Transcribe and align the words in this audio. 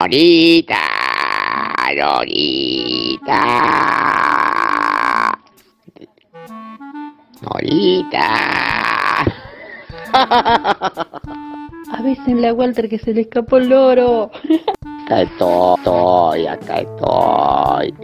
Lorita. 0.00 0.78
Lorita. 7.42 8.22
Avísenle 11.90 12.46
a 12.46 12.54
Walter 12.54 12.88
que 12.88 13.00
se 13.00 13.12
le 13.12 13.22
escapó 13.22 13.56
el 13.56 13.70
loro. 13.70 14.30
Acá 15.04 15.22
estoy, 15.22 16.46
acá 16.46 16.78
estoy. 16.78 17.94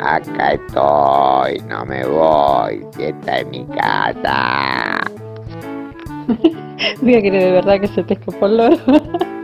Acá 0.00 0.54
estoy, 0.54 1.60
no 1.68 1.86
me 1.86 2.04
voy, 2.04 2.84
si 2.96 3.04
está 3.04 3.38
en 3.38 3.50
mi 3.50 3.64
casa. 3.66 5.00
Diga 7.00 7.22
que 7.22 7.30
de 7.30 7.52
verdad 7.52 7.80
que 7.80 7.86
se 7.86 8.02
te 8.02 8.14
escapó 8.14 8.46
el 8.46 8.56
loro. 8.56 8.76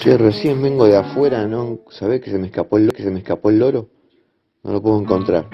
Che, 0.00 0.18
recién 0.18 0.62
vengo 0.62 0.86
de 0.86 0.96
afuera, 0.96 1.46
¿no? 1.46 1.78
¿Sabés 1.88 2.20
que 2.20 2.30
se 2.30 2.38
me 2.38 2.46
escapó 2.46 2.76
el? 2.76 2.92
¿Que 2.92 3.02
se 3.02 3.10
me 3.10 3.20
escapó 3.20 3.50
el 3.50 3.58
loro? 3.58 3.88
No 4.62 4.72
lo 4.72 4.82
puedo 4.82 5.00
encontrar. 5.00 5.46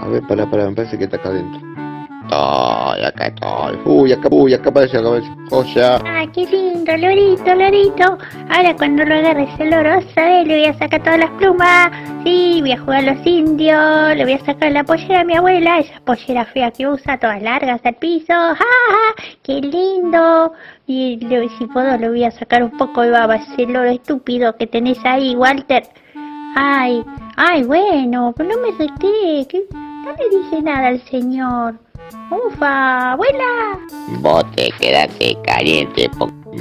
A 0.00 0.08
ver, 0.08 0.22
pará, 0.26 0.50
pará, 0.50 0.68
me 0.68 0.74
parece 0.74 0.98
que 0.98 1.04
está 1.04 1.16
acá 1.16 1.28
adentro. 1.28 1.60
Estoy, 2.24 3.04
acá 3.04 3.26
estoy. 3.28 3.78
Uy, 3.84 4.12
acá, 4.12 4.28
uy, 4.32 4.52
acá 4.52 4.70
aparece, 4.70 4.98
acá 4.98 5.08
aparece. 5.08 5.28
Joya. 5.48 5.96
Ah, 6.04 6.24
qué 6.34 6.44
lindo, 6.46 6.96
lorito, 6.96 7.54
lorito. 7.54 8.18
Ahora 8.50 8.74
cuando 8.76 9.04
lo 9.04 9.14
agarres 9.14 9.48
el 9.60 9.70
loro, 9.70 10.00
ver, 10.16 10.46
le 10.46 10.58
voy 10.58 10.64
a 10.66 10.74
sacar 10.74 11.02
todas 11.04 11.20
las 11.20 11.30
plumas. 11.30 11.92
Sí, 12.24 12.58
voy 12.60 12.72
a 12.72 12.80
jugar 12.80 13.08
a 13.08 13.14
los 13.14 13.26
indios, 13.26 14.16
le 14.16 14.24
voy 14.24 14.32
a 14.32 14.44
sacar 14.44 14.72
la 14.72 14.82
pollera 14.82 15.20
a 15.20 15.24
mi 15.24 15.36
abuela, 15.36 15.78
esa 15.78 16.00
pollera 16.00 16.44
fea 16.46 16.72
que 16.72 16.88
usa, 16.88 17.18
todas 17.18 17.40
largas 17.40 17.80
al 17.84 17.94
piso. 17.94 18.32
¡Ja, 18.32 18.56
ja! 18.56 19.22
¡Qué 19.44 19.60
lindo! 19.60 20.52
Y 20.88 21.18
si 21.58 21.66
puedo 21.66 21.96
le 21.98 22.08
voy 22.08 22.24
a 22.24 22.30
sacar 22.30 22.62
un 22.62 22.70
poco 22.70 23.02
de 23.02 23.10
baba 23.10 23.36
ese 23.36 23.66
loro 23.66 23.90
estúpido 23.90 24.56
que 24.56 24.68
tenés 24.68 24.98
ahí, 25.04 25.34
Walter. 25.34 25.82
Ay, 26.54 27.04
ay, 27.36 27.64
bueno, 27.64 28.32
pero 28.36 28.50
no 28.50 28.62
me 28.62 28.70
reté, 28.70 29.46
que 29.48 29.64
no 29.72 30.12
le 30.12 30.38
dije 30.38 30.62
nada 30.62 30.88
al 30.88 31.00
señor. 31.06 31.74
Ufa, 32.30 33.12
abuela. 33.12 33.78
Vos 34.20 34.44
te 34.54 34.70
quedaste 34.78 35.36
caliente, 35.44 36.08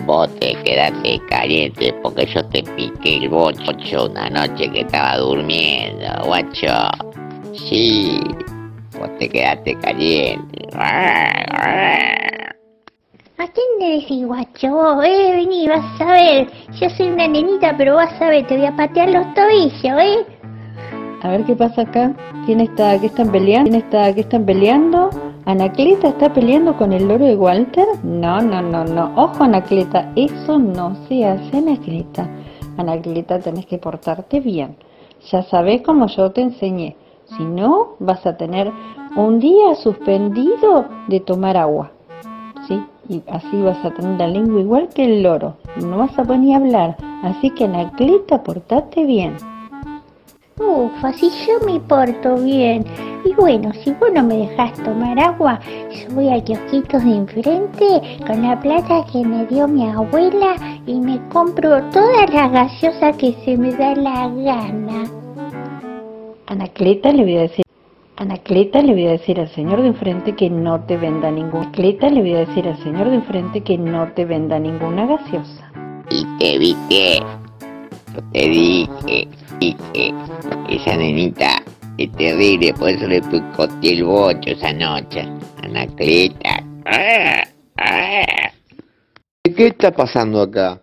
vos 0.05 0.39
te 0.39 0.55
quedaste 0.63 1.21
caliente 1.29 1.93
porque 2.01 2.25
yo 2.25 2.43
te 2.47 2.63
piqué 2.63 3.17
el 3.17 3.29
bocho 3.29 4.05
una 4.05 4.27
noche 4.29 4.71
que 4.71 4.81
estaba 4.81 5.17
durmiendo, 5.17 6.07
guacho. 6.25 6.73
Sí, 7.53 8.19
vos 8.99 9.09
te 9.19 9.29
quedaste 9.29 9.75
caliente. 9.75 10.67
¿A 13.37 13.47
quién 13.47 13.65
le 13.79 13.97
decís, 13.97 14.25
guacho? 14.25 15.03
Eh, 15.03 15.31
vení, 15.35 15.67
vas 15.67 15.99
a 15.99 16.05
ver. 16.05 16.49
Yo 16.79 16.89
soy 16.91 17.09
una 17.09 17.27
nenita, 17.27 17.75
pero 17.77 17.95
vas 17.95 18.21
a 18.21 18.29
ver, 18.29 18.47
te 18.47 18.55
voy 18.55 18.65
a 18.65 18.73
patear 18.73 19.09
los 19.09 19.25
tobillos, 19.33 19.83
¿eh? 19.83 20.25
A 21.21 21.29
ver 21.31 21.43
qué 21.43 21.53
pasa 21.53 21.81
acá. 21.81 22.13
¿Quién 22.45 22.61
está? 22.61 22.97
¿Qué 22.97 23.07
están 23.07 23.33
peleando? 23.33 23.69
¿Quién 23.69 23.83
está? 23.83 24.13
¿Qué 24.13 24.21
están 24.21 24.45
peleando? 24.45 25.09
¿Anacleta 25.43 26.07
está 26.07 26.31
peleando 26.31 26.77
con 26.77 26.93
el 26.93 27.09
loro 27.09 27.25
de 27.25 27.35
Walter? 27.35 27.85
No, 28.03 28.39
no, 28.39 28.61
no, 28.61 28.85
no. 28.85 29.11
Ojo, 29.17 29.43
Anacleta, 29.43 30.13
eso 30.15 30.57
no 30.57 30.95
se 31.09 31.25
hace, 31.25 31.57
Anacleta. 31.57 32.29
Anacleta, 32.77 33.39
tenés 33.39 33.65
que 33.65 33.77
portarte 33.77 34.39
bien. 34.39 34.77
Ya 35.29 35.43
sabés 35.43 35.81
como 35.81 36.07
yo 36.07 36.31
te 36.31 36.39
enseñé. 36.39 36.95
Si 37.35 37.43
no, 37.43 37.97
vas 37.99 38.25
a 38.25 38.37
tener 38.37 38.71
un 39.17 39.39
día 39.39 39.75
suspendido 39.75 40.85
de 41.09 41.19
tomar 41.19 41.57
agua. 41.57 41.91
Y 43.07 43.21
así 43.27 43.61
vas 43.61 43.83
a 43.85 43.91
tener 43.91 44.17
la 44.17 44.27
lengua 44.27 44.61
igual 44.61 44.89
que 44.89 45.05
el 45.05 45.23
loro. 45.23 45.57
No 45.81 45.97
vas 45.97 46.17
a 46.17 46.23
poder 46.23 46.39
ni 46.39 46.55
hablar. 46.55 46.97
Así 47.23 47.49
que, 47.51 47.65
Anacleta, 47.65 48.41
portate 48.41 49.05
bien. 49.05 49.35
Ufa, 50.57 51.11
si 51.11 51.29
yo 51.45 51.59
me 51.65 51.79
porto 51.81 52.37
bien. 52.37 52.85
Y 53.25 53.33
bueno, 53.33 53.73
si 53.83 53.91
vos 53.91 54.09
no 54.13 54.23
me 54.23 54.37
dejás 54.37 54.71
tomar 54.83 55.19
agua, 55.19 55.59
yo 55.91 56.15
voy 56.15 56.29
al 56.29 56.43
kiosquito 56.43 56.97
de 56.99 57.15
enfrente 57.15 58.01
con 58.25 58.41
la 58.41 58.57
plata 58.59 59.05
que 59.11 59.25
me 59.25 59.45
dio 59.47 59.67
mi 59.67 59.85
abuela 59.89 60.55
y 60.85 60.95
me 60.95 61.19
compro 61.27 61.83
todas 61.91 62.33
las 62.33 62.51
gaseosas 62.51 63.17
que 63.17 63.33
se 63.43 63.57
me 63.57 63.73
da 63.73 63.95
la 63.95 64.29
gana. 64.29 65.03
Anacleta 66.47 67.11
le 67.11 67.23
voy 67.23 67.37
a 67.37 67.41
decir, 67.41 67.64
Anacleta 68.17 68.81
le 68.81 68.93
voy 68.93 69.07
a 69.07 69.11
decir 69.11 69.39
al 69.41 69.49
señor 69.49 69.81
de 69.81 69.89
enfrente 69.89 70.35
que 70.35 70.49
no 70.49 70.79
te 70.85 70.95
venda 70.95 71.29
ninguna. 71.29 71.63
Anacleta 71.65 72.09
le 72.09 72.21
voy 72.21 72.33
a 72.33 72.39
decir 72.45 72.65
al 72.65 72.81
señor 72.81 73.09
de 73.09 73.15
enfrente 73.15 73.61
que 73.61 73.77
no 73.77 74.07
te 74.13 74.23
venda 74.23 74.57
ninguna 74.57 75.05
gaseosa. 75.05 75.71
Y 76.09 76.25
te 76.39 76.57
viste, 76.57 77.19
yo 77.19 78.21
te 78.31 78.49
dije, 78.49 79.27
dije, 79.59 80.13
esa 80.69 80.95
nenita 80.95 81.61
es 81.97 82.09
terrible, 82.13 82.73
por 82.73 82.89
eso 82.89 83.05
le 83.05 83.21
picoteé 83.21 83.93
el 83.93 84.05
bocho 84.05 84.49
esa 84.49 84.71
noche. 84.71 85.27
Anacleta. 85.61 86.63
Ah, 86.85 87.43
ah. 87.77 88.51
¿Qué 89.43 89.67
está 89.67 89.91
pasando 89.91 90.41
acá? 90.41 90.81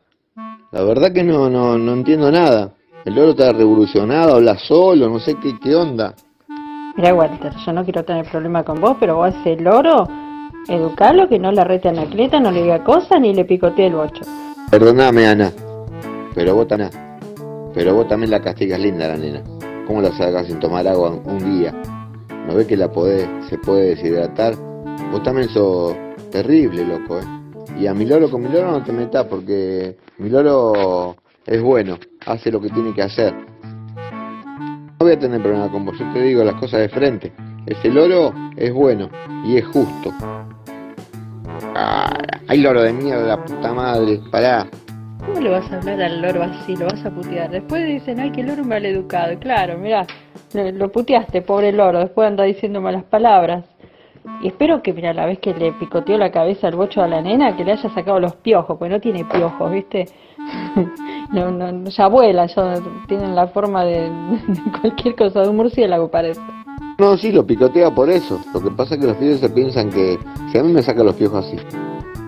La 0.70 0.82
verdad 0.82 1.10
que 1.12 1.22
no, 1.22 1.48
no, 1.48 1.78
no 1.78 1.94
entiendo 1.94 2.30
nada. 2.30 2.74
El 3.06 3.14
loro 3.14 3.30
está 3.30 3.52
revolucionado, 3.52 4.36
habla 4.36 4.58
solo, 4.58 5.08
no 5.08 5.18
sé 5.18 5.34
qué, 5.42 5.58
qué 5.62 5.74
onda. 5.74 6.14
Mira, 6.96 7.14
Walter, 7.14 7.52
yo 7.64 7.72
no 7.72 7.84
quiero 7.84 8.04
tener 8.04 8.26
problema 8.30 8.64
con 8.64 8.80
vos, 8.80 8.96
pero 9.00 9.16
vos 9.16 9.34
ese 9.34 9.56
loro, 9.56 10.06
educalo, 10.68 11.28
que 11.28 11.38
no 11.38 11.50
le 11.50 11.64
rete 11.64 11.88
a 11.88 11.90
Anacleta, 11.92 12.38
no 12.38 12.50
le 12.50 12.62
diga 12.62 12.84
cosas 12.84 13.20
ni 13.20 13.32
le 13.32 13.44
picotee 13.44 13.86
el 13.86 13.94
bocho. 13.94 14.22
Perdóname, 14.70 15.26
Ana. 15.26 15.50
Pero 16.34 16.54
vos 16.54 16.68
también, 16.68 16.90
pero 17.74 17.94
vos 17.94 18.08
también 18.08 18.30
la 18.30 18.40
castigas 18.40 18.80
linda, 18.80 19.08
la 19.08 19.16
nena. 19.16 19.42
¿Cómo 19.86 20.00
la 20.02 20.12
sacas 20.12 20.46
sin 20.46 20.60
tomar 20.60 20.86
agua 20.86 21.10
un 21.10 21.38
día? 21.58 21.72
¿No 22.46 22.54
ves 22.54 22.66
que 22.66 22.76
la 22.76 22.90
podés, 22.90 23.26
se 23.48 23.58
puede 23.58 23.94
deshidratar? 23.94 24.54
Vos 25.10 25.22
también 25.22 25.48
sos 25.48 25.94
terrible, 26.30 26.84
loco, 26.84 27.18
¿eh? 27.18 27.24
Y 27.78 27.86
a 27.86 27.94
mi 27.94 28.04
loro 28.04 28.30
con 28.30 28.42
mi 28.42 28.48
loro 28.48 28.70
no 28.70 28.82
te 28.82 28.92
metas 28.92 29.26
porque 29.26 29.96
mi 30.18 30.28
loro 30.28 31.16
es 31.46 31.62
bueno, 31.62 31.98
hace 32.26 32.50
lo 32.50 32.60
que 32.60 32.68
tiene 32.68 32.94
que 32.94 33.02
hacer. 33.02 33.34
No 35.02 35.06
voy 35.06 35.16
a 35.16 35.18
tener 35.18 35.42
problema 35.42 35.68
con 35.68 35.84
vos, 35.84 35.98
yo 35.98 36.04
te 36.12 36.22
digo 36.22 36.44
las 36.44 36.54
cosas 36.54 36.78
de 36.78 36.88
frente. 36.88 37.32
Ese 37.66 37.88
loro 37.88 38.32
es 38.56 38.72
bueno 38.72 39.10
y 39.44 39.56
es 39.56 39.66
justo. 39.66 40.12
Ah, 41.74 42.16
hay 42.46 42.58
loro 42.60 42.82
de 42.82 42.92
mierda, 42.92 43.26
la 43.26 43.44
puta 43.44 43.74
madre, 43.74 44.20
pará. 44.30 44.68
¿Cómo 45.26 45.40
le 45.40 45.50
vas 45.50 45.68
a 45.72 45.78
hablar 45.78 46.00
al 46.02 46.22
loro 46.22 46.44
así? 46.44 46.76
Lo 46.76 46.86
vas 46.86 47.04
a 47.04 47.10
putear. 47.10 47.50
Después 47.50 47.84
dicen, 47.84 48.20
ay, 48.20 48.30
que 48.30 48.44
loro 48.44 48.62
mal 48.62 48.86
educado. 48.86 49.36
Claro, 49.40 49.76
mirá, 49.76 50.06
lo, 50.54 50.70
lo 50.70 50.92
puteaste, 50.92 51.42
pobre 51.42 51.72
loro. 51.72 51.98
Después 51.98 52.28
anda 52.28 52.44
diciendo 52.44 52.80
malas 52.80 53.02
palabras. 53.02 53.64
Y 54.40 54.48
espero 54.48 54.82
que, 54.82 54.92
mira, 54.92 55.12
la 55.12 55.26
vez 55.26 55.38
que 55.38 55.54
le 55.54 55.72
picoteó 55.72 56.16
la 56.16 56.30
cabeza 56.30 56.68
al 56.68 56.76
bocho 56.76 57.02
a 57.02 57.08
la 57.08 57.20
nena, 57.20 57.56
que 57.56 57.64
le 57.64 57.72
haya 57.72 57.88
sacado 57.90 58.20
los 58.20 58.34
piojos, 58.36 58.76
porque 58.78 58.92
no 58.92 59.00
tiene 59.00 59.24
piojos, 59.24 59.70
¿viste? 59.70 60.06
no, 61.32 61.50
no, 61.50 61.88
ya 61.88 62.06
vuela, 62.08 62.46
ya 62.46 62.74
tienen 63.08 63.34
la 63.34 63.48
forma 63.48 63.84
de, 63.84 64.10
cualquier 64.80 65.16
cosa, 65.16 65.42
de 65.42 65.48
un 65.48 65.56
murciélago 65.56 66.08
parece. 66.08 66.40
No, 66.98 67.16
sí, 67.16 67.32
lo 67.32 67.46
picotea 67.46 67.92
por 67.92 68.10
eso. 68.10 68.40
Lo 68.52 68.60
que 68.60 68.70
pasa 68.70 68.94
es 68.94 69.00
que 69.00 69.06
los 69.06 69.16
pibes 69.16 69.40
se 69.40 69.48
piensan 69.48 69.90
que 69.90 70.18
si 70.50 70.58
a 70.58 70.62
mí 70.62 70.72
me 70.72 70.82
saca 70.82 71.02
los 71.02 71.14
piojos 71.14 71.46
así, 71.46 71.56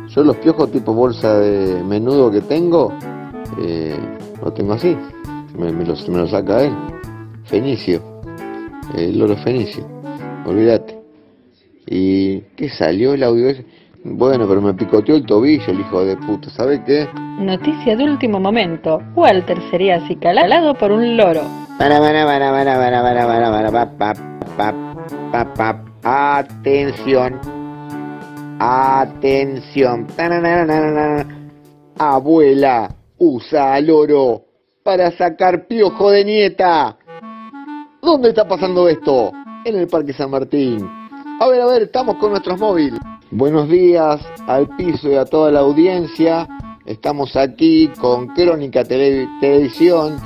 yo 0.09 0.23
los 0.23 0.37
piojos 0.37 0.71
tipo 0.71 0.95
bolsa 0.95 1.39
de 1.39 1.83
menudo 1.83 2.31
que 2.31 2.41
tengo, 2.41 2.93
eh, 3.61 3.99
lo 4.43 4.53
tengo 4.53 4.73
así. 4.73 4.97
Me, 5.57 5.71
me 5.71 5.85
los, 5.85 6.09
me 6.09 6.19
los 6.19 6.31
saca 6.31 6.65
él. 6.65 6.73
Fenicio. 7.45 8.01
El 8.97 9.19
loro 9.19 9.37
Fenicio. 9.37 9.87
Olvídate 10.47 11.04
y 11.87 12.41
¿qué 12.57 12.69
salió 12.71 13.15
el 13.15 13.23
audio? 13.23 13.53
Bueno, 14.05 14.47
pero 14.47 14.61
me 14.61 14.75
picoteó 14.75 15.17
el 15.17 15.25
tobillo 15.25 15.65
el 15.69 15.81
hijo 15.81 16.05
de 16.05 16.17
puta, 16.19 16.51
¿sabe 16.51 16.83
qué? 16.85 17.09
Noticia 17.39 17.97
de 17.97 18.05
último 18.05 18.39
momento, 18.39 19.01
Walter 19.15 19.59
sería 19.71 19.97
acicalado 19.97 20.75
por 20.75 20.93
un 20.93 21.17
loro. 21.17 21.43
Atención, 26.03 27.41
atención, 28.59 30.07
abuela 31.99 32.95
usa 33.19 33.75
al 33.75 33.87
loro 33.87 34.45
para 34.83 35.11
sacar 35.13 35.67
piojo 35.67 36.11
de 36.11 36.25
nieta. 36.25 36.97
¿Dónde 38.03 38.29
está 38.29 38.47
pasando 38.47 38.87
esto? 38.89 39.33
En 39.65 39.77
el 39.77 39.89
Parque 39.89 40.13
San 40.13 40.31
Martín. 40.31 41.04
A 41.41 41.49
ver, 41.49 41.61
a 41.61 41.67
ver, 41.67 41.83
estamos 41.83 42.17
con 42.17 42.31
nuestros 42.31 42.59
móviles. 42.59 42.99
Buenos 43.31 43.69
días 43.69 44.21
al 44.47 44.69
piso 44.77 45.11
y 45.11 45.15
a 45.17 45.25
toda 45.25 45.51
la 45.51 45.61
audiencia. 45.61 46.49
Estamos 46.87 47.35
aquí 47.37 47.89
con 48.01 48.29
Crónica 48.29 48.85
Tele- 48.85 49.29
Televisión 49.41 50.17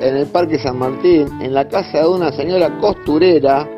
en 0.00 0.16
el 0.16 0.26
Parque 0.26 0.58
San 0.58 0.78
Martín, 0.78 1.26
en 1.40 1.54
la 1.54 1.68
casa 1.68 2.00
de 2.00 2.08
una 2.08 2.32
señora 2.32 2.78
costurera 2.80 3.68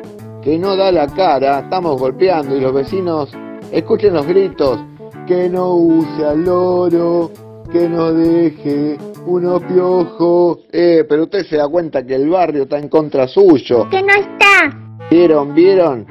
que 0.41 0.57
no 0.57 0.75
da 0.75 0.91
la 0.91 1.07
cara. 1.07 1.59
Estamos 1.59 1.99
golpeando 1.99 2.55
y 2.55 2.61
los 2.61 2.73
vecinos 2.73 3.31
escuchen 3.71 4.13
los 4.13 4.25
gritos. 4.25 4.79
Que 5.27 5.49
no 5.49 5.73
use 5.75 6.25
al 6.25 6.45
loro, 6.45 7.31
que 7.71 7.89
no 7.89 8.13
deje 8.13 8.97
unos 9.25 9.61
piojos. 9.63 10.59
Eh, 10.71 11.03
pero 11.07 11.23
usted 11.23 11.45
se 11.45 11.57
da 11.57 11.67
cuenta 11.67 12.05
que 12.05 12.15
el 12.15 12.29
barrio 12.29 12.63
está 12.63 12.79
en 12.79 12.87
contra 12.87 13.27
suyo. 13.27 13.89
Que 13.89 14.01
no 14.01 14.13
está. 14.13 14.73
¿Vieron, 15.11 15.53
vieron? 15.53 16.05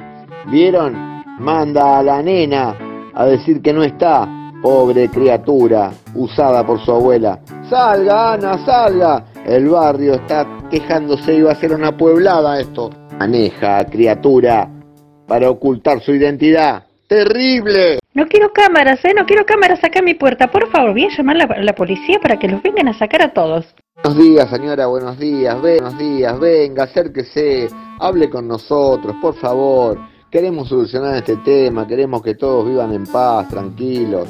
¿Vieron? 0.49 1.23
Manda 1.39 1.99
a 1.99 2.03
la 2.03 2.21
nena 2.21 2.73
a 3.13 3.25
decir 3.25 3.61
que 3.61 3.73
no 3.73 3.83
está. 3.83 4.27
Pobre 4.61 5.09
criatura, 5.09 5.91
usada 6.15 6.65
por 6.65 6.79
su 6.79 6.91
abuela. 6.91 7.39
Salga, 7.69 8.33
Ana, 8.33 8.57
salga. 8.65 9.25
El 9.45 9.67
barrio 9.69 10.15
está 10.15 10.47
quejándose 10.71 11.35
y 11.35 11.41
va 11.41 11.51
a 11.51 11.55
ser 11.55 11.73
una 11.73 11.95
pueblada 11.95 12.59
esto. 12.59 12.89
Maneja, 13.19 13.85
criatura, 13.85 14.69
para 15.27 15.49
ocultar 15.49 16.01
su 16.01 16.13
identidad. 16.13 16.83
¡Terrible! 17.07 17.99
No 18.13 18.25
quiero 18.27 18.51
cámaras, 18.51 19.03
¿eh? 19.05 19.13
No 19.15 19.25
quiero 19.25 19.45
cámaras 19.45 19.83
acá 19.83 19.99
en 19.99 20.05
mi 20.05 20.13
puerta. 20.15 20.47
Por 20.47 20.69
favor, 20.69 20.91
voy 20.91 21.05
a 21.05 21.09
llamar 21.15 21.35
a 21.35 21.39
la, 21.45 21.55
a 21.55 21.61
la 21.61 21.75
policía 21.75 22.19
para 22.19 22.39
que 22.39 22.47
los 22.47 22.61
vengan 22.63 22.87
a 22.87 22.97
sacar 22.97 23.21
a 23.21 23.33
todos. 23.33 23.75
Buenos 24.03 24.23
días, 24.23 24.49
señora, 24.49 24.87
buenos 24.87 25.19
días, 25.19 25.59
buenos 25.59 25.97
días, 25.97 26.39
venga, 26.39 26.83
acérquese, 26.83 27.67
hable 27.99 28.29
con 28.29 28.47
nosotros, 28.47 29.15
por 29.21 29.35
favor. 29.35 29.99
Queremos 30.29 30.67
solucionar 30.67 31.15
este 31.15 31.37
tema, 31.37 31.87
queremos 31.87 32.21
que 32.21 32.35
todos 32.35 32.67
vivan 32.67 32.91
en 32.91 33.05
paz, 33.05 33.47
tranquilos. 33.47 34.27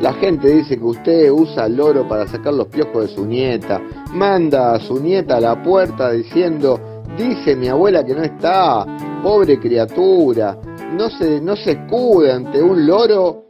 La 0.00 0.12
gente 0.14 0.48
dice 0.48 0.76
que 0.76 0.84
usted 0.84 1.30
usa 1.30 1.66
el 1.66 1.76
loro 1.76 2.08
para 2.08 2.26
sacar 2.26 2.52
los 2.52 2.66
piojos 2.66 3.08
de 3.08 3.14
su 3.14 3.24
nieta. 3.24 3.80
Manda 4.12 4.74
a 4.74 4.80
su 4.80 5.00
nieta 5.00 5.36
a 5.36 5.40
la 5.40 5.62
puerta 5.62 6.10
diciendo, 6.10 6.80
dice 7.16 7.54
mi 7.54 7.68
abuela 7.68 8.04
que 8.04 8.16
no 8.16 8.24
está, 8.24 8.84
pobre 9.22 9.60
criatura. 9.60 10.58
No 10.92 11.08
se, 11.10 11.40
no 11.40 11.54
se 11.54 11.72
escude 11.72 12.32
ante 12.32 12.60
un 12.60 12.84
loro 12.84 13.44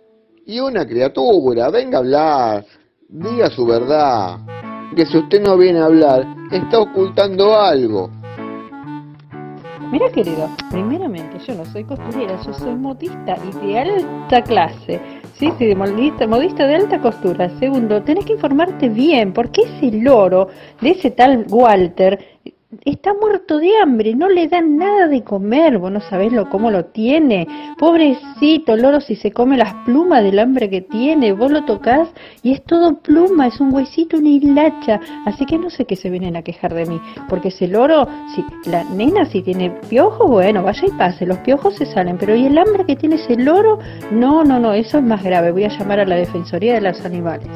y 0.44 0.60
una 0.60 0.87
criatura. 0.87 1.70
Venga 1.70 1.96
a 1.96 2.00
hablar, 2.00 2.66
diga 3.08 3.49
su 3.49 3.64
verdad. 3.64 4.37
Que 4.94 5.06
si 5.06 5.16
usted 5.16 5.40
no 5.40 5.56
viene 5.56 5.78
a 5.78 5.87
hablar, 5.87 6.26
está 6.52 6.78
ocultando 6.78 7.58
algo. 7.58 8.10
Mira, 9.93 10.11
querido, 10.11 10.49
primeramente 10.71 11.38
yo 11.47 11.55
no 11.55 11.65
soy 11.67 11.85
costurera, 11.85 12.41
yo 12.43 12.53
soy 12.53 12.75
modista 12.75 13.38
y 13.49 13.67
de 13.67 13.79
alta 13.79 14.43
clase. 14.43 15.00
Sí, 15.38 15.53
sí, 15.59 15.75
modista, 15.75 16.27
modista 16.27 16.67
de 16.67 16.75
alta 16.75 17.00
costura. 17.00 17.49
Segundo, 17.61 18.03
tenés 18.03 18.25
que 18.25 18.33
informarte 18.33 18.88
bien, 18.88 19.33
porque 19.33 19.62
ese 19.62 19.97
loro 19.99 20.49
de 20.81 20.91
ese 20.91 21.12
tal 21.12 21.47
Walter 21.49 22.36
está 22.84 23.14
muerto 23.14 23.58
de 23.58 23.76
hambre, 23.78 24.14
no 24.14 24.28
le 24.28 24.49
dan 24.49 24.76
nada 24.76 25.08
de 25.08 25.23
comer, 25.23 25.78
vos 25.78 25.90
no 25.90 26.00
sabés 26.00 26.32
lo, 26.32 26.49
cómo 26.49 26.70
lo 26.70 26.87
tiene. 26.87 27.46
Pobrecito 27.78 28.76
loro 28.76 29.00
si 29.00 29.17
se 29.17 29.32
come 29.32 29.56
las 29.56 29.75
plumas 29.84 30.23
del 30.23 30.38
hambre 30.38 30.70
que 30.70 30.81
tiene, 30.81 31.32
vos 31.32 31.50
lo 31.50 31.64
tocas 31.64 32.08
y 32.43 32.52
es 32.52 32.62
todo 32.64 32.99
pluma, 32.99 33.46
es 33.46 33.61
un 33.61 33.73
huesito, 33.75 34.19
una 34.19 34.28
hilacha. 34.28 35.00
Así 35.25 35.46
que 35.46 35.58
no 35.58 35.70
sé 35.70 35.84
qué 35.84 35.96
se 35.96 36.11
vienen 36.11 36.37
a 36.37 36.43
quejar 36.43 36.75
de 36.75 36.87
mí, 36.87 37.00
porque 37.28 37.49
ese 37.49 37.69
loro, 37.69 38.08
si 38.34 38.44
la 38.70 38.84
nena 38.84 39.25
si 39.26 39.43
tiene 39.43 39.70
piojos, 39.88 40.28
bueno, 40.28 40.62
vaya 40.62 40.87
y 40.87 40.90
pase, 40.93 41.26
los 41.26 41.38
piojos 41.38 41.76
se 41.76 41.87
salen, 41.87 42.19
pero 42.19 42.34
¿y 42.34 42.46
el 42.46 42.58
hambre 42.58 42.84
que 42.84 42.96
tiene 42.96 43.17
ese 43.17 43.37
loro? 43.37 43.78
No, 44.11 44.44
no, 44.44 44.58
no, 44.58 44.73
eso 44.73 44.99
es 44.99 45.05
más 45.05 45.23
grave, 45.23 45.52
voy 45.52 45.64
a 45.64 45.69
llamar 45.69 46.00
a 46.00 46.05
la 46.05 46.17
Defensoría 46.17 46.75
de 46.75 46.81
los 46.81 47.05
Animales. 47.05 47.49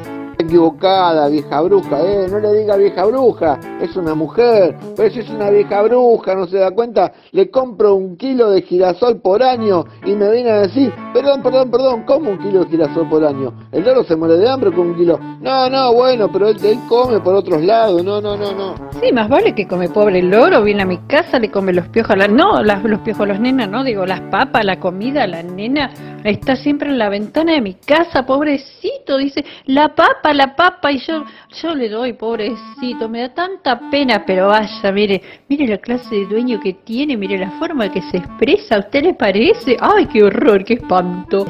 Equivocada, 0.55 1.29
vieja 1.29 1.61
bruja, 1.61 2.01
eh, 2.01 2.27
no 2.29 2.37
le 2.37 2.51
diga 2.53 2.75
vieja 2.75 3.05
bruja, 3.05 3.57
es 3.81 3.95
una 3.95 4.13
mujer, 4.13 4.75
pero 4.97 5.09
si 5.09 5.19
es 5.21 5.29
una 5.29 5.49
vieja 5.49 5.81
bruja, 5.81 6.35
no 6.35 6.45
se 6.45 6.57
da 6.57 6.71
cuenta, 6.71 7.13
le 7.31 7.49
compro 7.49 7.95
un 7.95 8.17
kilo 8.17 8.51
de 8.51 8.61
girasol 8.61 9.21
por 9.21 9.41
año 9.41 9.85
y 10.05 10.11
me 10.11 10.29
viene 10.29 10.49
a 10.51 10.59
decir, 10.63 10.91
perdón, 11.13 11.41
perdón, 11.41 11.71
perdón, 11.71 12.03
¿cómo 12.05 12.31
un 12.31 12.37
kilo 12.39 12.65
de 12.65 12.69
girasol 12.69 13.07
por 13.07 13.23
año? 13.23 13.53
El 13.71 13.85
loro 13.85 14.03
se 14.03 14.17
muere 14.17 14.35
de 14.39 14.49
hambre 14.49 14.73
con 14.73 14.87
un 14.87 14.95
kilo. 14.97 15.17
No, 15.39 15.69
no, 15.69 15.93
bueno, 15.93 16.29
pero 16.29 16.49
él, 16.49 16.57
él 16.65 16.79
come 16.89 17.21
por 17.21 17.33
otros 17.33 17.61
lados, 17.63 18.03
no, 18.03 18.19
no, 18.19 18.35
no, 18.35 18.51
no. 18.51 18.75
Sí, 19.01 19.13
más 19.13 19.29
vale 19.29 19.55
que 19.55 19.65
come 19.69 19.87
pobre 19.87 20.21
loro, 20.21 20.63
viene 20.63 20.81
a 20.81 20.85
mi 20.85 20.97
casa, 21.07 21.39
le 21.39 21.49
come 21.49 21.71
los 21.71 21.87
piojos 21.87 22.11
a 22.11 22.15
la... 22.17 22.27
No, 22.27 22.61
las- 22.61 22.83
los 22.83 22.99
piojos 22.99 23.21
a 23.23 23.27
los 23.27 23.39
nenas, 23.39 23.69
no, 23.69 23.85
digo, 23.85 24.05
las 24.05 24.19
papas, 24.29 24.65
la 24.65 24.81
comida, 24.81 25.25
la 25.27 25.43
nena 25.43 25.91
está 26.25 26.57
siempre 26.57 26.89
en 26.89 26.97
la 26.97 27.07
ventana 27.07 27.53
de 27.53 27.61
mi 27.61 27.75
casa, 27.75 28.25
pobrecito, 28.25 29.17
dice, 29.17 29.45
la 29.65 29.95
papa, 29.95 30.33
la 30.33 30.40
papa, 30.47 30.91
y 30.91 30.99
yo, 30.99 31.25
yo 31.61 31.75
le 31.75 31.89
doy, 31.89 32.13
pobrecito, 32.13 33.09
me 33.09 33.21
da 33.21 33.33
tanta 33.33 33.89
pena, 33.89 34.23
pero 34.25 34.47
vaya, 34.47 34.91
mire, 34.91 35.21
mire 35.47 35.67
la 35.67 35.77
clase 35.77 36.15
de 36.15 36.25
dueño 36.25 36.59
que 36.59 36.73
tiene, 36.73 37.17
mire 37.17 37.37
la 37.37 37.51
forma 37.51 37.89
que 37.89 38.01
se 38.03 38.17
expresa, 38.17 38.75
¿a 38.75 38.79
usted 38.79 39.03
le 39.03 39.13
parece? 39.13 39.77
Ay, 39.79 40.05
qué 40.07 40.23
horror, 40.23 40.63
qué 40.63 40.75
espanto. 40.75 41.45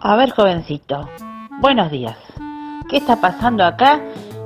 A 0.00 0.16
ver, 0.16 0.30
jovencito, 0.30 1.08
buenos 1.60 1.90
días. 1.90 2.16
¿Qué 2.88 2.96
está 2.96 3.20
pasando 3.20 3.64
acá? 3.64 4.00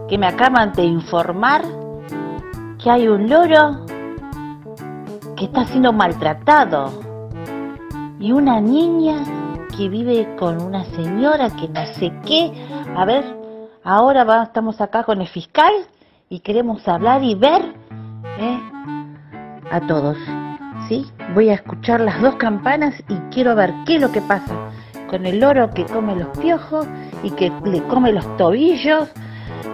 Que 0.08 0.18
me 0.18 0.26
acaban 0.26 0.72
de 0.72 0.84
informar 0.84 1.62
que 2.82 2.90
hay 2.90 3.08
un 3.08 3.28
loro 3.28 3.86
que 5.36 5.46
está 5.46 5.64
siendo 5.64 5.92
maltratado 5.92 6.92
y 8.20 8.32
una 8.32 8.60
niña 8.60 9.24
que 9.76 9.88
vive 9.88 10.34
con 10.36 10.62
una 10.62 10.84
señora 10.84 11.50
que 11.50 11.68
no 11.68 11.86
sé 11.94 12.12
qué. 12.26 12.52
A 12.96 13.04
ver, 13.04 13.24
ahora 13.84 14.24
va- 14.24 14.42
estamos 14.44 14.80
acá 14.80 15.04
con 15.04 15.20
el 15.20 15.28
fiscal 15.28 15.72
y 16.28 16.40
queremos 16.40 16.86
hablar 16.88 17.22
y 17.22 17.34
ver 17.34 17.62
¿eh? 18.38 18.58
a 19.70 19.80
todos. 19.86 20.16
¿Sí? 20.88 21.06
Voy 21.34 21.48
a 21.50 21.54
escuchar 21.54 22.00
las 22.00 22.20
dos 22.20 22.34
campanas 22.36 22.94
y 23.08 23.14
quiero 23.32 23.54
ver 23.54 23.72
qué 23.86 23.96
es 23.96 24.00
lo 24.02 24.10
que 24.12 24.20
pasa 24.20 24.54
con 25.08 25.24
el 25.26 25.40
loro 25.40 25.70
que 25.70 25.84
come 25.84 26.16
los 26.16 26.36
piojos 26.38 26.86
y 27.22 27.30
que 27.30 27.52
le 27.64 27.82
come 27.84 28.12
los 28.12 28.36
tobillos. 28.36 29.08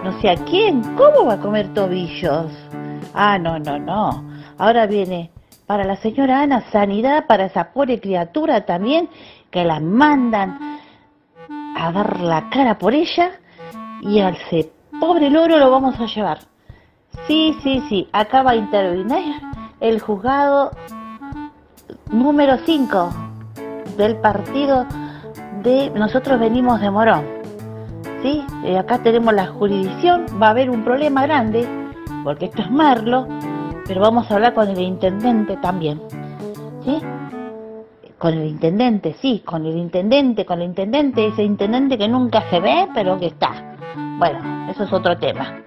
No 0.03 0.19
sé 0.21 0.29
a 0.29 0.35
quién. 0.35 0.81
¿Cómo 0.95 1.25
va 1.25 1.33
a 1.33 1.37
comer 1.39 1.73
tobillos? 1.73 2.51
Ah, 3.13 3.37
no, 3.37 3.59
no, 3.59 3.77
no. 3.79 4.23
Ahora 4.57 4.85
viene 4.87 5.31
para 5.65 5.83
la 5.83 5.95
señora 5.97 6.41
Ana 6.41 6.61
sanidad 6.71 7.25
para 7.27 7.45
esa 7.45 7.71
pobre 7.73 7.99
criatura 7.99 8.65
también 8.65 9.09
que 9.49 9.63
la 9.65 9.79
mandan 9.79 10.79
a 11.77 11.91
dar 11.91 12.19
la 12.21 12.49
cara 12.49 12.77
por 12.77 12.93
ella 12.93 13.31
y 14.01 14.19
al 14.19 14.35
ese 14.35 14.71
pobre 14.99 15.29
loro 15.29 15.57
lo 15.57 15.69
vamos 15.71 15.99
a 15.99 16.05
llevar. 16.05 16.39
Sí, 17.27 17.55
sí, 17.61 17.81
sí. 17.87 18.09
Acá 18.11 18.43
va 18.43 18.51
a 18.51 18.55
intervenir 18.55 19.35
el 19.79 19.99
juzgado 19.99 20.71
número 22.11 22.57
5 22.65 23.09
del 23.97 24.17
partido 24.17 24.85
de 25.63 25.91
nosotros 25.91 26.39
venimos 26.39 26.81
de 26.81 26.91
Morón. 26.91 27.25
¿Sí? 28.21 28.43
Eh, 28.63 28.77
acá 28.77 28.99
tenemos 28.99 29.33
la 29.33 29.47
jurisdicción, 29.47 30.25
va 30.41 30.47
a 30.47 30.49
haber 30.51 30.69
un 30.69 30.83
problema 30.83 31.23
grande, 31.23 31.67
porque 32.23 32.45
esto 32.45 32.61
es 32.61 32.69
Merlo, 32.69 33.27
pero 33.87 34.01
vamos 34.01 34.29
a 34.29 34.35
hablar 34.35 34.53
con 34.53 34.67
el 34.69 34.79
intendente 34.79 35.57
también. 35.57 36.01
¿Sí? 36.85 36.99
Con 38.19 38.33
el 38.35 38.47
intendente, 38.47 39.15
sí, 39.19 39.41
con 39.43 39.65
el 39.65 39.75
intendente, 39.75 40.45
con 40.45 40.61
el 40.61 40.67
intendente, 40.67 41.27
ese 41.27 41.43
intendente 41.43 41.97
que 41.97 42.07
nunca 42.07 42.43
se 42.51 42.59
ve, 42.59 42.87
pero 42.93 43.19
que 43.19 43.27
está. 43.27 43.70
Bueno, 44.17 44.69
eso 44.69 44.83
es 44.83 44.93
otro 44.93 45.17
tema. 45.17 45.61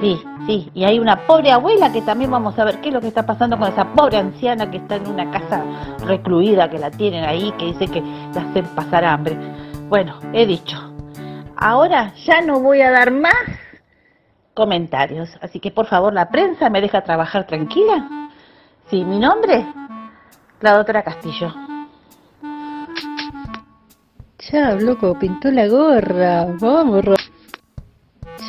Sí, 0.00 0.20
sí, 0.46 0.70
y 0.74 0.84
hay 0.84 0.98
una 0.98 1.26
pobre 1.26 1.52
abuela 1.52 1.92
que 1.92 2.02
también 2.02 2.30
vamos 2.30 2.58
a 2.58 2.64
ver 2.64 2.80
qué 2.80 2.88
es 2.88 2.94
lo 2.94 3.00
que 3.00 3.06
está 3.06 3.24
pasando 3.24 3.56
con 3.56 3.68
esa 3.68 3.92
pobre 3.92 4.18
anciana 4.18 4.70
que 4.70 4.78
está 4.78 4.96
en 4.96 5.06
una 5.06 5.30
casa 5.30 5.62
recluida, 6.04 6.68
que 6.68 6.78
la 6.78 6.90
tienen 6.90 7.24
ahí, 7.24 7.52
que 7.52 7.66
dice 7.66 7.86
que 7.86 8.00
la 8.34 8.42
hacen 8.42 8.64
pasar 8.74 9.04
hambre. 9.04 9.36
Bueno, 9.88 10.18
he 10.32 10.44
dicho. 10.44 10.76
Ahora 11.56 12.12
ya 12.14 12.40
no 12.40 12.58
voy 12.58 12.80
a 12.80 12.90
dar 12.90 13.12
más 13.12 13.32
comentarios, 14.54 15.30
así 15.40 15.60
que 15.60 15.70
por 15.70 15.86
favor 15.86 16.12
la 16.12 16.28
prensa 16.30 16.68
me 16.68 16.80
deja 16.80 17.02
trabajar 17.02 17.46
tranquila. 17.46 18.28
Sí, 18.90 19.04
mi 19.04 19.20
nombre, 19.20 19.64
la 20.60 20.76
doctora 20.76 21.02
Castillo. 21.02 21.54
Chao, 24.38 24.76
loco, 24.80 25.16
pintó 25.16 25.52
la 25.52 25.68
gorra, 25.68 26.46
vamos, 26.58 27.04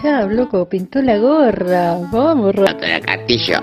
Chao, 0.03 0.27
loco, 0.27 0.67
pintó 0.67 1.01
la 1.01 1.17
gorra, 1.17 1.97
vamos, 2.11 2.53
Ro- 2.53 2.65
Doctora 2.65 2.99
Castillo, 2.99 3.55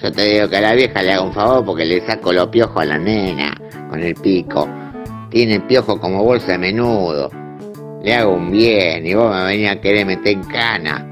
yo 0.00 0.12
te 0.12 0.22
digo 0.24 0.48
que 0.48 0.56
a 0.58 0.60
la 0.60 0.74
vieja 0.74 1.02
le 1.02 1.12
haga 1.12 1.22
un 1.22 1.32
favor 1.32 1.64
porque 1.64 1.84
le 1.86 2.06
saco 2.06 2.32
los 2.32 2.48
piojos 2.48 2.82
a 2.82 2.84
la 2.84 2.98
nena 2.98 3.52
con 3.88 4.00
el 4.02 4.14
pico. 4.14 4.68
Tiene 5.30 5.58
piojos 5.60 5.98
como 5.98 6.22
bolsa 6.22 6.52
de 6.52 6.58
menudo. 6.58 7.30
Le 8.02 8.14
hago 8.14 8.34
un 8.34 8.50
bien 8.50 9.06
y 9.06 9.14
vos 9.14 9.34
me 9.34 9.44
venís 9.44 9.70
a 9.70 9.80
querer 9.80 10.04
meter 10.06 10.32
en 10.34 10.44
cana. 10.44 11.06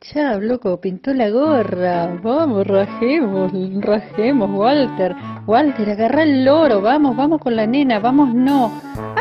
Chao, 0.00 0.38
loco, 0.40 0.80
pintó 0.80 1.12
la 1.14 1.30
gorra, 1.30 2.16
vamos, 2.22 2.64
rajemos, 2.66 3.50
rajemos, 3.80 4.50
Walter, 4.50 5.16
Walter, 5.46 5.90
agarra 5.90 6.22
el 6.22 6.44
loro, 6.44 6.80
vamos, 6.80 7.16
vamos 7.16 7.40
con 7.40 7.56
la 7.56 7.66
nena, 7.66 7.98
vamos, 7.98 8.32
no. 8.34 8.70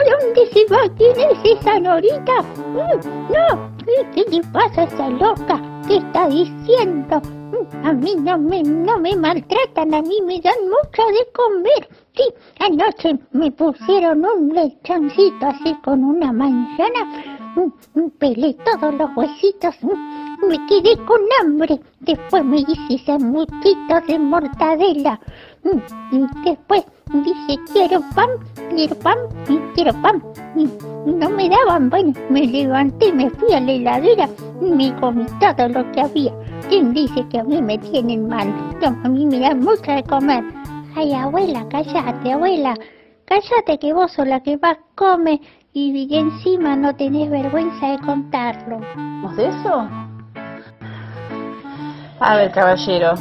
¿A 0.04 0.26
dónde 0.26 0.46
se 0.48 0.66
va? 0.74 0.82
¿Quién 0.98 1.12
es 1.32 1.60
esa 1.60 1.80
Norita? 1.80 2.42
Mm, 2.42 3.32
no, 3.32 3.70
¿qué 4.14 4.26
le 4.30 4.42
pasa 4.52 4.82
a 4.82 4.84
esa 4.86 5.10
loca? 5.10 5.62
¿Qué 5.88 5.98
está 5.98 6.28
diciendo? 6.28 7.22
Mm, 7.22 7.86
A 7.86 7.94
mí 7.94 8.16
no 8.18 8.38
me, 8.38 8.64
no 8.64 9.00
me 9.00 9.16
maltratan, 9.16 9.94
a 9.94 10.02
mí 10.02 10.22
me 10.26 10.40
dan 10.42 10.56
mucho 10.66 11.04
de 11.08 11.32
comer. 11.34 11.88
Sí, 12.16 12.24
anoche 12.60 13.18
me 13.32 13.52
pusieron 13.52 14.24
un 14.26 14.50
lechoncito 14.54 15.46
así 15.48 15.74
con 15.84 16.04
una 16.04 16.32
manzana. 16.32 17.56
mm, 17.56 18.10
pelé 18.20 18.56
todos 18.66 18.94
los 18.96 19.10
huesitos, 19.16 19.76
me 20.48 20.58
quedé 20.68 20.98
con 21.06 21.22
hambre. 21.42 21.80
Después 22.02 22.44
me 22.44 22.58
hice 22.60 23.06
sanguchitos 23.06 24.08
de 24.08 24.20
mortadela. 24.20 25.20
Después 26.44 26.84
dije, 27.12 27.60
quiero 27.72 28.02
pan, 28.16 28.30
quiero 28.76 28.96
pan, 28.98 29.18
quiero 29.76 29.94
pan. 30.02 30.22
No 31.06 31.30
me 31.30 31.50
daban, 31.50 31.90
bueno, 31.90 32.14
me 32.30 32.46
levanté, 32.46 33.12
me 33.12 33.30
fui 33.30 33.54
a 33.54 33.60
la 33.60 33.72
heladera 33.72 34.30
me 34.72 34.96
comí 35.00 35.26
todo 35.40 35.68
lo 35.70 35.92
que 35.92 36.02
había. 36.02 36.34
¿Quién 36.70 36.94
dice 36.94 37.28
que 37.30 37.40
a 37.40 37.44
mí 37.44 37.62
me 37.62 37.78
tienen 37.78 38.28
mal? 38.28 38.48
No, 38.82 38.88
a 38.88 39.10
mí 39.10 39.26
me 39.26 39.40
dan 39.40 39.60
mucho 39.60 39.92
de 39.92 40.04
comer. 40.04 40.44
Ay, 40.96 41.14
abuela, 41.14 41.66
cállate, 41.70 42.32
abuela. 42.32 42.76
Cállate 43.26 43.80
que 43.80 43.94
vos 43.94 44.12
sos 44.12 44.28
la 44.28 44.42
que 44.42 44.58
más 44.58 44.78
come 44.96 45.42
y, 45.74 46.08
y 46.10 46.18
encima 46.18 46.76
no 46.76 46.96
tenés 46.96 47.30
vergüenza 47.30 47.88
de 47.88 48.00
contarlo. 48.00 48.80
¿Vamos 48.96 49.36
de 49.36 49.48
eso? 49.48 49.88
A 52.20 52.36
ver, 52.36 52.52
caballero. 52.52 53.16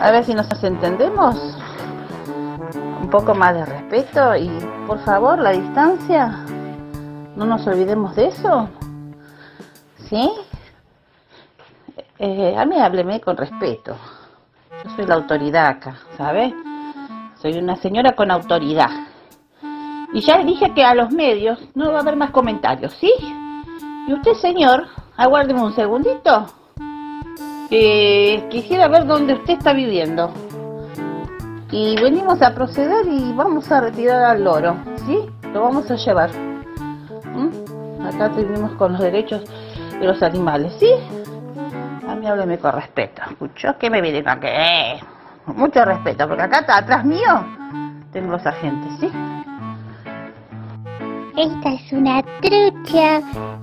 A 0.00 0.10
ver 0.10 0.24
si 0.24 0.34
nos 0.34 0.46
entendemos. 0.62 1.36
Un 3.00 3.10
poco 3.10 3.34
más 3.34 3.54
de 3.54 3.64
respeto 3.64 4.36
y, 4.36 4.50
por 4.86 4.98
favor, 5.00 5.38
la 5.38 5.50
distancia. 5.50 6.44
No 7.36 7.44
nos 7.44 7.66
olvidemos 7.66 8.14
de 8.16 8.28
eso. 8.28 8.68
¿Sí? 10.08 10.30
Eh, 12.18 12.54
a 12.56 12.64
mí 12.64 12.78
hábleme 12.78 13.20
con 13.20 13.36
respeto. 13.36 13.96
Yo 14.84 14.90
soy 14.96 15.06
la 15.06 15.14
autoridad 15.14 15.66
acá, 15.66 15.96
¿sabe? 16.16 16.54
Soy 17.40 17.58
una 17.58 17.76
señora 17.76 18.12
con 18.12 18.30
autoridad. 18.30 18.90
Y 20.12 20.20
ya 20.20 20.38
le 20.38 20.44
dije 20.44 20.72
que 20.74 20.84
a 20.84 20.94
los 20.94 21.10
medios 21.10 21.58
no 21.74 21.90
va 21.90 21.98
a 21.98 22.02
haber 22.02 22.16
más 22.16 22.30
comentarios, 22.30 22.92
¿sí? 22.94 23.12
Y 24.06 24.12
usted, 24.12 24.34
señor, 24.34 24.86
aguárdeme 25.16 25.62
un 25.62 25.74
segundito. 25.74 26.46
Quisiera 28.50 28.88
ver 28.88 29.06
dónde 29.06 29.34
usted 29.34 29.54
está 29.54 29.72
viviendo. 29.72 30.32
Y 31.70 31.96
venimos 32.00 32.40
a 32.40 32.54
proceder 32.54 33.06
y 33.06 33.32
vamos 33.32 33.70
a 33.72 33.80
retirar 33.80 34.22
al 34.22 34.44
loro, 34.44 34.76
¿sí? 35.06 35.18
Lo 35.52 35.62
vamos 35.62 35.90
a 35.90 35.96
llevar. 35.96 36.30
¿Mm? 37.34 38.06
Acá 38.06 38.30
tenemos 38.30 38.72
con 38.72 38.92
los 38.92 39.00
derechos 39.00 39.42
de 39.98 40.06
los 40.06 40.22
animales, 40.22 40.72
¿sí? 40.78 40.90
A 42.08 42.14
mí 42.14 42.26
hábleme 42.26 42.58
con 42.58 42.72
respeto. 42.72 43.22
Escuchó 43.28 43.76
que 43.76 43.90
me 43.90 44.00
vienen 44.00 44.28
a 44.28 44.38
que 44.38 45.00
mucho 45.46 45.84
respeto, 45.84 46.28
porque 46.28 46.42
acá 46.42 46.60
está 46.60 46.78
atrás 46.78 47.04
mío 47.04 47.44
tengo 48.14 48.30
los 48.30 48.46
agentes, 48.46 48.92
¿sí? 49.00 49.10
Esta 51.36 51.72
es 51.72 51.92
una 51.92 52.22
trucha. 52.40 53.20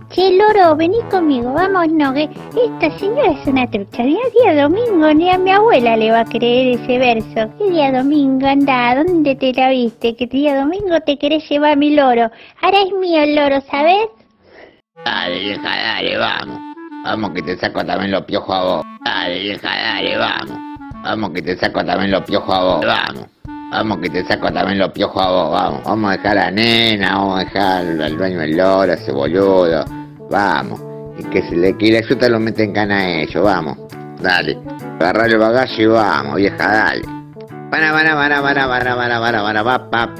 Che, 0.09 0.35
loro, 0.35 0.75
vení 0.75 0.99
conmigo, 1.09 1.53
vamos, 1.53 1.87
no, 1.87 2.13
esta 2.13 2.99
señora 2.99 3.31
es 3.31 3.47
una 3.47 3.65
trucha. 3.65 4.03
Ni 4.03 4.17
a 4.17 4.53
día 4.53 4.63
domingo 4.63 5.13
ni 5.13 5.29
a 5.29 5.37
mi 5.37 5.51
abuela 5.51 5.95
le 5.95 6.11
va 6.11 6.19
a 6.19 6.25
creer 6.25 6.77
ese 6.79 6.97
verso. 6.97 7.49
¿Qué 7.57 7.69
día 7.69 7.93
domingo? 7.93 8.45
Anda, 8.45 8.95
¿dónde 8.95 9.35
te 9.35 9.53
la 9.53 9.69
viste? 9.69 10.17
Que 10.17 10.27
día 10.27 10.59
domingo 10.59 10.99
te 11.05 11.17
querés 11.17 11.49
llevar 11.49 11.77
mi 11.77 11.95
loro. 11.95 12.29
Ahora 12.61 12.81
es 12.81 12.91
mío 12.91 13.23
el 13.23 13.35
loro, 13.35 13.61
¿sabes? 13.61 14.09
Dale, 15.05 15.39
vieja, 15.39 15.69
dale, 15.69 16.17
vamos. 16.17 16.59
Vamos 17.05 17.31
que 17.31 17.41
te 17.41 17.57
saco 17.57 17.85
también 17.85 18.11
los 18.11 18.23
piojos 18.25 18.53
a 18.53 18.63
vos. 18.63 18.85
Dale, 19.05 19.39
vieja, 19.39 19.69
dale, 19.69 20.17
vamos. 20.17 20.57
Vamos 21.03 21.29
que 21.31 21.41
te 21.41 21.55
saco 21.55 21.85
también 21.85 22.11
los 22.11 22.23
piojos 22.23 22.53
a 22.53 22.63
vos. 22.63 22.85
Vamos. 22.85 23.40
Vamos 23.71 23.99
que 23.99 24.09
te 24.09 24.25
saco 24.25 24.51
también 24.51 24.79
los 24.79 24.89
piojos 24.89 25.23
a 25.23 25.31
vos. 25.31 25.51
Vamos. 25.51 25.83
Vamos 25.85 26.09
a 26.11 26.17
dejar 26.17 26.37
a 26.37 26.43
la 26.45 26.51
nena, 26.51 27.15
vamos 27.15 27.39
a 27.39 27.45
dejar 27.45 27.85
al 28.01 28.17
dueño 28.17 28.39
del 28.39 28.57
loro, 28.57 28.91
a 28.91 28.95
ese 28.95 29.13
boludo. 29.13 29.85
Vamos. 30.29 30.81
Y 31.17 31.23
que 31.29 31.41
se 31.43 31.55
le 31.55 31.77
quiera 31.77 31.99
ayuda 31.99 32.27
lo 32.27 32.39
mete 32.41 32.65
en 32.65 32.73
cana 32.73 32.97
a 32.97 33.21
ellos. 33.21 33.41
Vamos. 33.41 33.77
Dale. 34.21 34.57
Agarra 34.99 35.25
el 35.25 35.37
bagaje 35.37 35.83
y 35.83 35.85
vamos, 35.85 36.35
vieja, 36.35 36.57
dale. 36.57 37.01
Para, 37.71 37.93
para, 37.93 38.13
para, 38.13 38.41
para, 38.41 38.67
para, 38.67 38.95
para, 38.97 39.21
para, 39.21 39.41
para, 39.41 39.63
pa, 39.63 39.89
pa, 39.89 40.13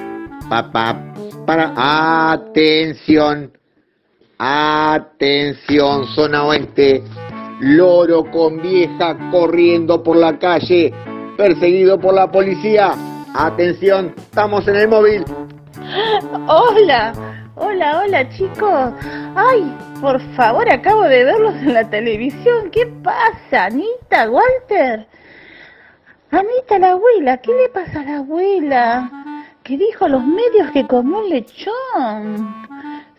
pa, 0.50 0.72
pa, 0.72 1.13
para. 1.46 2.31
Atención. 2.31 3.51
Atención, 4.39 6.08
zona 6.15 6.46
oeste. 6.46 7.03
Loro 7.60 8.31
con 8.31 8.62
vieja 8.62 9.17
corriendo 9.29 10.01
por 10.01 10.15
la 10.15 10.39
calle, 10.39 10.93
perseguido 11.36 12.00
por 12.00 12.13
la 12.13 12.31
policía. 12.31 12.96
Atención, 13.34 14.14
estamos 14.18 14.68
en 14.68 14.76
el 14.76 14.88
móvil. 14.90 15.24
Hola, 16.48 17.14
hola, 17.56 18.02
hola 18.04 18.30
chicos. 18.30 18.94
Ay, 19.36 19.74
por 20.02 20.20
favor, 20.36 20.70
acabo 20.70 21.04
de 21.04 21.24
verlos 21.24 21.56
en 21.56 21.74
la 21.74 21.90
televisión. 21.90 22.70
¿Qué 22.72 22.86
pasa, 22.88 23.66
Anita, 23.66 24.30
Walter? 24.30 25.08
Anita, 26.32 26.80
la 26.80 26.92
abuela, 26.92 27.38
¿qué 27.38 27.54
le 27.54 27.70
pasa 27.70 28.02
a 28.02 28.04
la 28.04 28.18
abuela? 28.18 29.10
Que 29.64 29.78
dijo 29.78 30.06
a 30.06 30.10
los 30.10 30.26
medios 30.26 30.72
que 30.72 30.86
comió 30.86 31.20
un 31.20 31.30
lechón. 31.30 32.56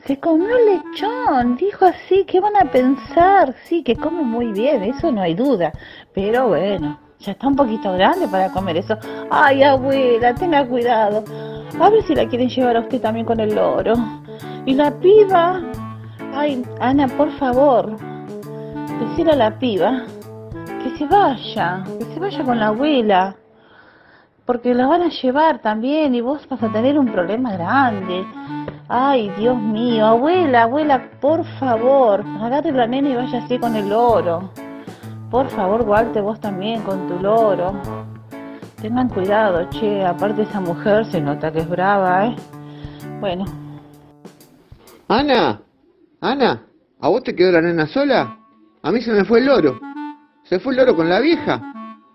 Se 0.06 0.18
comió 0.18 0.56
un 0.56 0.66
lechón, 0.66 1.56
dijo 1.56 1.86
así, 1.86 2.24
¿qué 2.24 2.40
van 2.40 2.56
a 2.56 2.70
pensar? 2.70 3.54
Sí, 3.64 3.82
que 3.82 3.96
come 3.96 4.22
muy 4.22 4.52
bien, 4.52 4.82
eso 4.82 5.10
no 5.10 5.22
hay 5.22 5.34
duda. 5.34 5.72
Pero 6.12 6.48
bueno, 6.48 6.98
ya 7.22 7.32
está 7.32 7.46
un 7.46 7.56
poquito 7.56 7.92
grande 7.92 8.26
para 8.28 8.50
comer 8.50 8.76
eso. 8.78 8.96
Ay, 9.30 9.62
abuela, 9.62 10.34
tenga 10.34 10.66
cuidado. 10.66 11.24
A 11.80 11.88
ver 11.88 12.02
si 12.02 12.14
la 12.14 12.28
quieren 12.28 12.48
llevar 12.48 12.76
a 12.76 12.80
usted 12.80 13.00
también 13.00 13.24
con 13.24 13.40
el 13.40 13.54
loro. 13.54 13.94
Y 14.66 14.74
la 14.74 14.90
piba. 14.90 15.60
Ay, 16.34 16.64
Ana, 16.80 17.08
por 17.08 17.30
favor. 17.38 17.96
Decirle 19.00 19.32
a 19.32 19.36
la 19.36 19.58
piba 19.58 20.04
que 20.82 20.96
se 20.96 21.06
vaya, 21.06 21.84
que 21.98 22.04
se 22.06 22.20
vaya 22.20 22.44
con 22.44 22.58
la 22.58 22.68
abuela. 22.68 23.36
Porque 24.44 24.74
la 24.74 24.88
van 24.88 25.02
a 25.02 25.08
llevar 25.08 25.60
también 25.60 26.14
y 26.14 26.20
vos 26.20 26.46
vas 26.48 26.62
a 26.62 26.72
tener 26.72 26.98
un 26.98 27.06
problema 27.06 27.52
grande. 27.52 28.26
Ay, 28.88 29.30
Dios 29.38 29.56
mío, 29.56 30.06
abuela, 30.06 30.64
abuela, 30.64 31.10
por 31.20 31.44
favor, 31.58 32.24
agarre 32.40 32.72
la 32.72 32.86
nena 32.86 33.08
y 33.08 33.14
vaya 33.14 33.38
así 33.38 33.58
con 33.58 33.76
el 33.76 33.88
loro. 33.88 34.50
Por 35.32 35.48
favor, 35.48 35.80
Walter, 35.80 36.22
vos 36.22 36.38
también 36.40 36.82
con 36.82 37.08
tu 37.08 37.18
loro. 37.18 37.72
Tengan 38.82 39.08
cuidado, 39.08 39.66
che, 39.70 40.04
aparte 40.04 40.42
esa 40.42 40.60
mujer 40.60 41.06
se 41.06 41.22
nota 41.22 41.50
que 41.50 41.60
es 41.60 41.68
brava, 41.70 42.26
¿eh? 42.26 42.36
Bueno, 43.18 43.46
Ana, 45.08 45.62
Ana, 46.20 46.66
¿a 47.00 47.08
vos 47.08 47.22
te 47.22 47.34
quedó 47.34 47.50
la 47.52 47.62
nena 47.62 47.86
sola? 47.86 48.36
A 48.82 48.92
mí 48.92 49.00
se 49.00 49.10
me 49.10 49.24
fue 49.24 49.38
el 49.38 49.46
loro. 49.46 49.80
¿Se 50.44 50.58
fue 50.58 50.74
el 50.74 50.80
loro 50.80 50.94
con 50.94 51.08
la 51.08 51.18
vieja? 51.18 51.62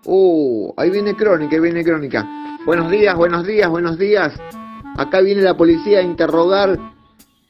Uh, 0.04 0.72
ahí 0.76 0.88
viene 0.90 1.16
crónica, 1.16 1.56
ahí 1.56 1.60
viene 1.60 1.82
crónica. 1.82 2.24
Buenos 2.64 2.88
días, 2.88 3.16
buenos 3.16 3.44
días, 3.44 3.68
buenos 3.68 3.98
días. 3.98 4.32
Acá 4.96 5.22
viene 5.22 5.42
la 5.42 5.56
policía 5.56 5.98
a 5.98 6.02
interrogar 6.02 6.78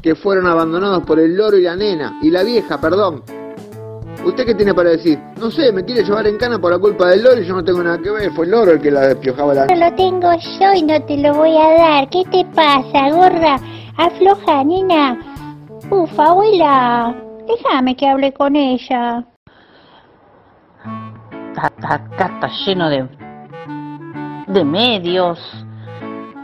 que 0.02 0.14
fueron 0.14 0.46
abandonados 0.46 1.02
por 1.04 1.20
el 1.20 1.37
loro 1.37 1.58
y 1.58 1.62
la 1.64 1.76
nena, 1.76 2.18
y 2.22 2.30
la 2.30 2.42
vieja, 2.42 2.80
perdón. 2.80 3.22
¿Usted 4.28 4.44
qué 4.47 4.54
tiene 4.54 4.75
para 4.75 4.90
decir? 4.90 5.18
No 5.40 5.50
sé, 5.50 5.73
me 5.73 5.85
quiere 5.85 6.04
llevar 6.04 6.26
en 6.26 6.37
cana 6.37 6.58
por 6.58 6.70
la 6.70 6.78
culpa 6.78 7.08
del 7.08 7.23
loro 7.23 7.40
y 7.40 7.47
yo 7.47 7.54
no 7.54 7.64
tengo 7.64 7.82
nada 7.82 7.99
que 7.99 8.11
ver. 8.11 8.30
Fue 8.32 8.44
el 8.44 8.50
loro 8.50 8.73
el 8.73 8.80
que 8.80 8.90
la 8.90 9.00
despiojaba 9.08 9.54
la 9.54 9.66
No 9.66 9.75
lo 9.75 9.94
tengo 9.94 10.30
yo 10.61 10.73
y 10.75 10.82
no 10.82 11.02
te 11.02 11.16
lo 11.16 11.35
voy 11.35 11.56
a 11.56 11.70
dar. 11.78 12.08
¿Qué 12.11 12.25
te 12.30 12.44
pasa, 12.54 13.11
gorra? 13.11 13.58
Afloja, 13.97 14.64
nena. 14.64 15.18
Uf, 15.90 16.18
abuela. 16.20 17.14
Déjame 17.47 17.97
que 17.97 18.06
hable 18.06 18.32
con 18.32 18.54
ella. 18.54 19.25
está- 21.54 21.94
acá 21.94 22.30
está 22.35 22.49
lleno 22.66 22.88
de, 22.90 23.08
de 24.49 24.64
medios. 24.64 25.40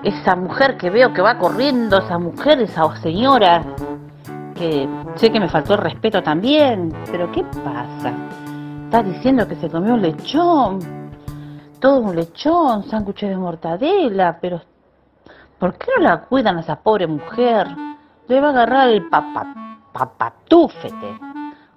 Esa 0.03 0.37
mujer 0.37 0.77
que 0.77 0.91
veo 0.91 1.13
que 1.13 1.23
va 1.23 1.39
corriendo, 1.39 1.99
esa 1.99 2.19
mujer, 2.19 2.61
esa 2.61 2.95
señora, 2.97 3.63
que 4.55 4.89
sé 5.17 5.31
que 5.31 5.41
me 5.41 5.49
faltó 5.49 5.75
el 5.75 5.81
respeto 5.81 6.23
también, 6.23 6.93
pero 7.11 7.31
¿qué 7.33 7.45
pasa? 7.45 8.13
Está 8.85 9.03
diciendo 9.03 9.47
que 9.47 9.57
se 9.57 9.69
comió 9.69 9.95
un 9.95 10.03
lechón, 10.03 10.79
todo 11.81 12.01
un 12.01 12.17
lechón, 12.17 12.85
sándwiches 12.85 13.31
de 13.31 13.37
mortadela, 13.37 14.39
pero 14.41 14.61
¿por 15.59 15.77
qué 15.77 15.87
no 15.97 16.05
la 16.05 16.21
cuidan 16.23 16.59
a 16.59 16.61
esa 16.61 16.77
pobre 16.77 17.07
mujer? 17.07 17.67
Le 18.29 18.41
va 18.41 18.49
a 18.49 18.51
agarrar 18.51 18.89
el 18.89 19.09
papa, 19.09 19.79
papatúfete 19.93 21.19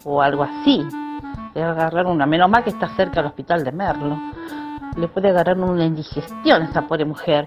o 0.05 0.21
algo 0.21 0.43
así. 0.43 0.85
Le 1.53 1.61
va 1.61 1.69
a 1.69 1.71
agarrar 1.71 2.05
una, 2.05 2.25
menos 2.25 2.49
mal 2.49 2.63
que 2.63 2.69
está 2.69 2.87
cerca 2.89 3.15
del 3.15 3.27
hospital 3.27 3.63
de 3.63 3.71
Merlo. 3.71 4.17
Le 4.95 5.07
puede 5.07 5.29
agarrar 5.29 5.59
una 5.59 5.85
indigestión 5.85 6.61
a 6.61 6.65
esa 6.65 6.83
pobre 6.83 7.05
mujer. 7.05 7.45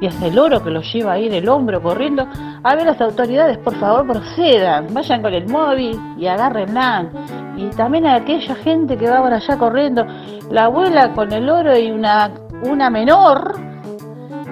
Y 0.00 0.06
es 0.06 0.22
el 0.22 0.38
oro 0.38 0.62
que 0.62 0.70
lo 0.70 0.80
lleva 0.82 1.12
ahí 1.12 1.26
en 1.26 1.34
el 1.34 1.48
hombro 1.48 1.80
corriendo. 1.82 2.26
A 2.62 2.74
ver, 2.74 2.86
las 2.86 3.00
autoridades, 3.00 3.58
por 3.58 3.74
favor, 3.76 4.06
procedan. 4.06 4.92
Vayan 4.92 5.22
con 5.22 5.32
el 5.32 5.48
móvil 5.48 5.98
y 6.18 6.26
agárrenla. 6.26 7.06
Y 7.56 7.66
también 7.70 8.06
a 8.06 8.16
aquella 8.16 8.54
gente 8.56 8.96
que 8.96 9.08
va 9.08 9.22
por 9.22 9.32
allá 9.32 9.56
corriendo. 9.58 10.06
La 10.50 10.64
abuela 10.64 11.12
con 11.12 11.32
el 11.32 11.48
oro 11.48 11.78
y 11.78 11.90
una, 11.90 12.30
una 12.62 12.90
menor 12.90 13.52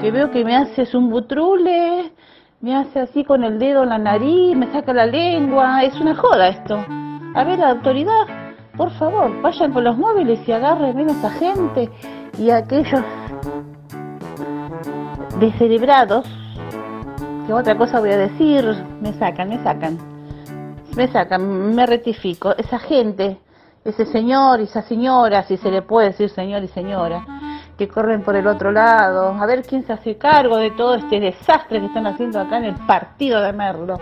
que 0.01 0.11
veo 0.11 0.31
que 0.31 0.45
me 0.45 0.57
haces 0.57 0.95
un 0.95 1.11
butrule 1.11 2.13
me 2.61 2.77
hace 2.77 3.01
así 3.01 3.25
con 3.25 3.43
el 3.43 3.59
dedo 3.59 3.85
en 3.85 3.89
la 3.89 3.97
nariz, 3.97 4.55
me 4.55 4.71
saca 4.71 4.93
la 4.93 5.07
lengua, 5.07 5.83
es 5.83 5.99
una 5.99 6.15
joda 6.15 6.49
esto. 6.49 6.77
A 7.35 7.43
ver, 7.45 7.59
la 7.59 7.71
autoridad, 7.71 8.27
por 8.77 8.91
favor, 8.99 9.41
vayan 9.41 9.73
con 9.73 9.85
los 9.85 9.97
móviles 9.97 10.47
y 10.47 10.53
agarren 10.53 11.09
a 11.09 11.13
esa 11.13 11.31
gente 11.31 11.89
y 12.39 12.51
a 12.51 12.59
aquellos 12.59 13.01
descerebrados, 15.41 16.27
que 17.47 17.53
otra 17.53 17.77
cosa 17.77 17.99
voy 17.99 18.11
a 18.11 18.19
decir, 18.19 18.65
me 19.01 19.13
sacan, 19.15 19.49
me 19.49 19.63
sacan, 19.63 19.99
me 20.95 21.09
sacan, 21.09 21.75
me 21.75 21.87
rectifico, 21.87 22.55
esa 22.57 22.79
gente, 22.79 23.39
ese 23.85 24.05
señor 24.05 24.61
y 24.61 24.65
esa 24.65 24.83
señora, 24.83 25.43
si 25.45 25.57
se 25.57 25.71
le 25.71 25.83
puede 25.83 26.09
decir 26.09 26.29
señor 26.29 26.63
y 26.63 26.69
señora, 26.69 27.25
que 27.79 27.89
corren 27.89 28.23
por 28.23 28.37
el 28.37 28.47
otro 28.47 28.71
lado, 28.71 29.35
a 29.41 29.47
ver 29.47 29.63
quién 29.63 29.87
se 29.87 29.95
hace 29.95 30.19
cargo 30.19 30.59
de 30.59 30.71
todo 30.73 30.97
este 30.97 31.19
desastre 31.19 31.81
que 31.81 31.87
están 31.87 32.07
haciendo 32.07 32.39
acá 32.39 32.59
en 32.59 32.65
el 32.65 32.75
partido 32.75 33.41
de 33.41 33.53
Merlo. 33.55 33.99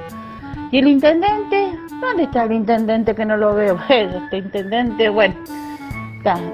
¿Y 0.72 0.78
el 0.78 0.88
intendente? 0.88 1.78
¿Dónde 2.00 2.24
está 2.24 2.42
el 2.42 2.52
intendente 2.52 3.14
que 3.14 3.24
no 3.24 3.36
lo 3.36 3.54
veo? 3.54 3.78
Bueno, 3.88 4.24
este 4.24 4.38
intendente, 4.38 5.08
bueno, 5.08 5.36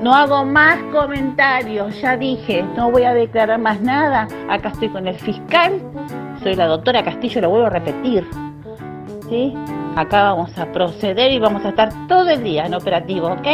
no 0.02 0.14
hago 0.14 0.44
más 0.44 0.78
comentarios, 0.92 2.00
ya 2.00 2.16
dije, 2.16 2.64
no 2.76 2.90
voy 2.90 3.04
a 3.04 3.14
declarar 3.14 3.58
más 3.58 3.80
nada. 3.80 4.28
Acá 4.48 4.68
estoy 4.68 4.88
con 4.90 5.06
el 5.06 5.16
fiscal, 5.16 5.80
soy 6.42 6.54
la 6.54 6.66
doctora 6.66 7.02
Castillo, 7.02 7.40
lo 7.40 7.50
vuelvo 7.50 7.66
a 7.66 7.70
repetir. 7.70 8.26
¿Sí? 9.28 9.54
Acá 9.96 10.24
vamos 10.24 10.56
a 10.58 10.66
proceder 10.66 11.32
y 11.32 11.38
vamos 11.38 11.64
a 11.64 11.70
estar 11.70 11.88
todo 12.08 12.28
el 12.28 12.42
día 12.42 12.66
en 12.66 12.74
operativo, 12.74 13.28
¿ok? 13.28 13.46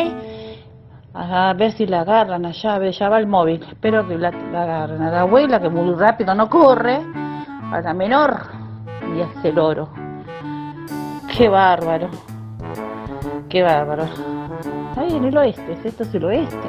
A 1.14 1.52
ver 1.54 1.72
si 1.72 1.86
la 1.86 2.00
agarran 2.00 2.44
allá, 2.46 2.90
ya 2.90 3.08
va 3.08 3.18
el 3.18 3.26
móvil. 3.26 3.62
Espero 3.62 4.06
que 4.06 4.18
la, 4.18 4.28
agarren 4.28 5.02
a 5.02 5.10
la 5.10 5.20
abuela, 5.22 5.60
que 5.60 5.68
muy 5.68 5.94
rápido 5.94 6.34
no 6.34 6.48
corre, 6.48 7.00
a 7.72 7.80
la 7.80 7.94
menor 7.94 8.36
y 9.16 9.20
hace 9.20 9.48
el 9.48 9.58
oro. 9.58 9.88
Qué 11.36 11.48
bárbaro, 11.48 12.08
qué 13.48 13.62
bárbaro. 13.62 14.39
Ahí 14.96 15.16
en 15.16 15.24
el 15.24 15.36
oeste, 15.36 15.78
esto 15.84 16.02
es 16.02 16.14
el 16.14 16.24
oeste. 16.24 16.68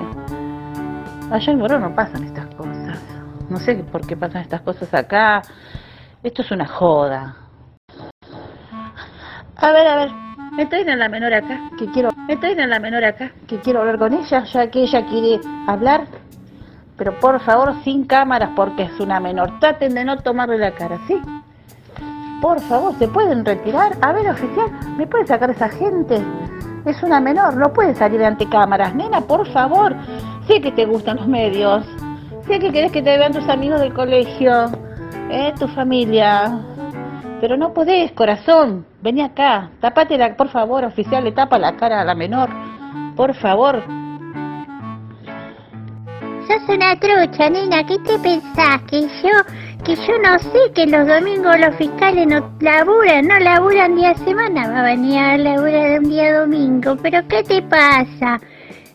Allá 1.31 1.53
en 1.53 1.59
Morón 1.59 1.81
no 1.81 1.95
pasan 1.95 2.23
estas 2.23 2.45
cosas. 2.55 2.99
No 3.49 3.57
sé 3.57 3.75
por 3.75 4.05
qué 4.05 4.15
pasan 4.15 4.41
estas 4.41 4.61
cosas 4.61 4.93
acá. 4.93 5.41
Esto 6.23 6.41
es 6.41 6.51
una 6.51 6.67
joda. 6.67 7.35
A 9.55 9.71
ver, 9.71 9.87
a 9.87 9.95
ver, 9.95 10.11
me 10.51 10.65
traen 10.65 10.99
la 10.99 11.07
menor 11.07 11.33
acá, 11.33 11.69
que 11.77 11.85
quiero, 11.91 12.09
me 12.27 12.35
traen 12.35 12.69
la 12.69 12.79
menor 12.79 13.03
acá, 13.05 13.31
que 13.47 13.59
quiero 13.59 13.81
hablar 13.81 13.97
con 13.97 14.13
ella, 14.13 14.43
ya 14.43 14.69
que 14.69 14.83
ella 14.83 15.05
quiere 15.05 15.39
hablar. 15.67 16.07
Pero 16.97 17.19
por 17.19 17.39
favor, 17.39 17.73
sin 17.83 18.05
cámaras, 18.05 18.49
porque 18.55 18.83
es 18.83 18.99
una 18.99 19.19
menor. 19.19 19.59
Traten 19.59 19.93
de 19.93 20.03
no 20.03 20.17
tomarle 20.17 20.57
la 20.57 20.71
cara, 20.71 20.99
¿sí? 21.07 21.19
Por 22.41 22.59
favor, 22.61 22.93
¿se 22.99 23.07
pueden 23.07 23.45
retirar? 23.45 23.95
A 24.01 24.11
ver, 24.13 24.29
oficial, 24.29 24.69
¿me 24.97 25.07
puede 25.07 25.27
sacar 25.27 25.49
esa 25.51 25.69
gente? 25.69 26.23
Es 26.85 27.03
una 27.03 27.19
menor, 27.19 27.55
no 27.57 27.71
puede 27.71 27.93
salir 27.93 28.23
ante 28.23 28.47
cámaras. 28.47 28.95
Nena, 28.95 29.21
por 29.21 29.47
favor, 29.51 29.95
sé 30.47 30.61
que 30.61 30.71
te 30.71 30.85
gustan 30.85 31.17
los 31.17 31.27
medios. 31.27 31.85
Sé 32.47 32.59
que 32.59 32.71
querés 32.71 32.91
que 32.91 33.03
te 33.03 33.17
vean 33.17 33.33
tus 33.33 33.47
amigos 33.47 33.79
del 33.79 33.93
colegio, 33.93 34.71
¿eh? 35.29 35.53
tu 35.59 35.67
familia. 35.69 36.59
Pero 37.39 37.55
no 37.55 37.73
podés, 37.73 38.11
corazón. 38.13 38.85
Vení 39.01 39.21
acá. 39.21 39.69
Tapate 39.79 40.17
la, 40.17 40.35
por 40.35 40.49
favor, 40.49 40.83
oficial, 40.83 41.23
le 41.23 41.31
tapa 41.31 41.59
la 41.59 41.75
cara 41.75 42.01
a 42.01 42.05
la 42.05 42.15
menor. 42.15 42.49
Por 43.15 43.35
favor. 43.35 43.83
Sos 46.47 46.67
una 46.67 46.95
trucha, 46.99 47.49
nena. 47.49 47.85
¿Qué 47.85 47.99
te 47.99 48.17
pensás? 48.17 48.81
Que 48.89 49.01
yo, 49.01 49.29
que 49.83 49.95
yo 49.95 50.17
no 50.19 50.37
sé 50.39 50.71
que 50.75 50.85
los 50.85 51.07
domingos 51.07 51.59
los 51.59 51.75
fiscales 51.75 52.27
no 52.27 52.51
laburan, 52.59 53.27
no 53.27 53.39
laburan 53.39 53.95
día 53.95 54.13
semana. 54.15 54.69
Va 54.69 54.79
a 54.81 54.83
venir 54.83 55.17
a 55.17 55.37
laburar 55.37 55.99
un 55.99 56.09
día 56.09 56.39
domingo. 56.39 56.95
¿Pero 57.01 57.27
qué 57.27 57.43
te 57.43 57.61
pasa? 57.63 58.39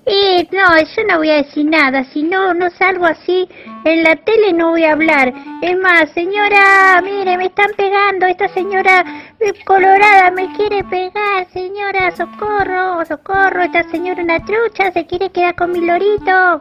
Eh, 0.04 0.46
no, 0.52 0.78
yo 0.78 1.04
no 1.08 1.18
voy 1.18 1.30
a 1.30 1.42
decir 1.42 1.66
nada. 1.66 2.04
Si 2.04 2.22
no, 2.22 2.54
no 2.54 2.70
salgo 2.70 3.06
así 3.06 3.48
en 3.84 4.04
la 4.04 4.14
tele, 4.16 4.52
no 4.52 4.70
voy 4.70 4.84
a 4.84 4.92
hablar. 4.92 5.32
Es 5.62 5.76
más, 5.78 6.10
señora, 6.12 7.02
mire, 7.02 7.36
me 7.36 7.46
están 7.46 7.72
pegando. 7.76 8.26
Esta 8.26 8.48
señora 8.48 9.04
colorada 9.64 10.30
me 10.30 10.52
quiere 10.56 10.84
pegar. 10.84 11.48
Señora, 11.52 12.12
socorro, 12.12 13.04
socorro. 13.04 13.62
Esta 13.62 13.82
señora 13.90 14.22
una 14.22 14.38
trucha 14.44 14.92
se 14.92 15.06
quiere 15.06 15.30
quedar 15.30 15.56
con 15.56 15.72
mi 15.72 15.80
lorito. 15.80 16.60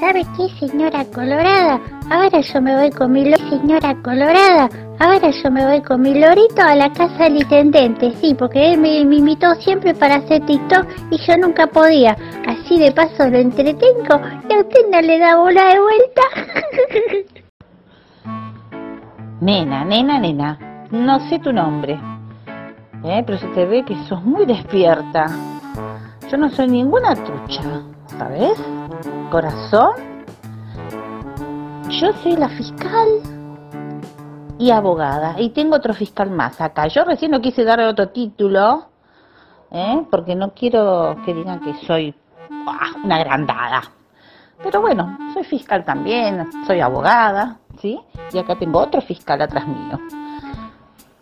¿Sabe 0.00 0.26
qué, 0.36 0.66
señora 0.66 1.04
colorada? 1.14 1.80
Ahora 2.10 2.40
yo 2.40 2.60
me 2.60 2.74
voy 2.74 2.90
con 2.90 3.12
mi 3.12 3.24
lorito. 3.24 3.50
Señora 3.50 3.94
colorada, 4.02 4.68
ahora 4.98 5.30
yo 5.30 5.50
me 5.50 5.64
voy 5.64 5.80
con 5.80 6.02
mi 6.02 6.18
lorito 6.18 6.60
a 6.60 6.74
la 6.74 6.92
casa 6.92 7.24
del 7.24 7.36
intendente. 7.36 8.12
Sí, 8.20 8.34
porque 8.34 8.72
él 8.72 8.80
me, 8.80 8.98
invitó 8.98 9.54
siempre 9.54 9.94
para 9.94 10.16
hacer 10.16 10.44
TikTok 10.44 10.86
y 11.10 11.18
yo 11.18 11.36
nunca 11.38 11.66
podía. 11.66 12.16
Así 12.46 12.78
de 12.78 12.92
paso 12.92 13.28
lo 13.28 13.38
entretengo 13.38 14.20
y 14.48 14.52
a 14.52 14.58
usted 14.60 14.90
no 14.90 15.00
le 15.00 15.18
da 15.18 15.36
bola 15.36 15.64
de 15.66 15.80
vuelta. 15.80 16.22
nena, 19.40 19.84
nena, 19.84 20.18
nena, 20.18 20.58
no 20.90 21.20
sé 21.28 21.38
tu 21.38 21.52
nombre. 21.52 22.00
¿eh? 23.04 23.22
Pero 23.24 23.38
se 23.38 23.46
te 23.48 23.66
ve 23.66 23.84
que 23.84 23.94
sos 24.08 24.22
muy 24.24 24.46
despierta. 24.46 25.26
Yo 26.30 26.36
no 26.36 26.50
soy 26.50 26.68
ninguna 26.68 27.14
trucha, 27.14 27.62
¿sabes? 28.18 28.58
corazón, 29.30 29.92
yo 31.88 32.12
soy 32.22 32.36
la 32.36 32.48
fiscal 32.48 33.08
y 34.58 34.70
abogada 34.70 35.40
y 35.40 35.50
tengo 35.50 35.76
otro 35.76 35.94
fiscal 35.94 36.30
más 36.30 36.60
acá. 36.60 36.86
Yo 36.88 37.04
recién 37.04 37.30
no 37.30 37.40
quise 37.40 37.64
darle 37.64 37.86
otro 37.86 38.10
título 38.10 38.88
¿eh? 39.70 40.04
porque 40.10 40.34
no 40.34 40.52
quiero 40.54 41.16
que 41.24 41.34
digan 41.34 41.60
que 41.60 41.74
soy 41.86 42.14
una 43.04 43.16
agrandada. 43.16 43.82
Pero 44.62 44.80
bueno, 44.80 45.18
soy 45.34 45.44
fiscal 45.44 45.84
también, 45.84 46.48
soy 46.66 46.80
abogada, 46.80 47.58
¿sí? 47.80 47.98
Y 48.32 48.38
acá 48.38 48.56
tengo 48.56 48.78
otro 48.78 49.00
fiscal 49.00 49.42
atrás 49.42 49.66
mío. 49.66 49.98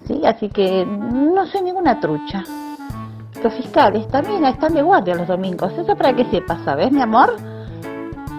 ¿Sí? 0.05 0.21
Así 0.27 0.49
que 0.49 0.85
no 0.85 1.47
soy 1.47 1.63
ninguna 1.63 2.01
trucha. 2.01 2.43
Los 3.43 3.55
fiscales 3.55 4.07
también 4.09 4.45
están 4.45 4.75
de 4.75 4.83
guardia 4.83 5.15
los 5.15 5.27
domingos. 5.27 5.73
Eso 5.73 5.97
para 5.97 6.15
que 6.15 6.25
sepas, 6.27 6.63
¿sabes, 6.65 6.93
mi 6.93 7.01
amor? 7.01 7.35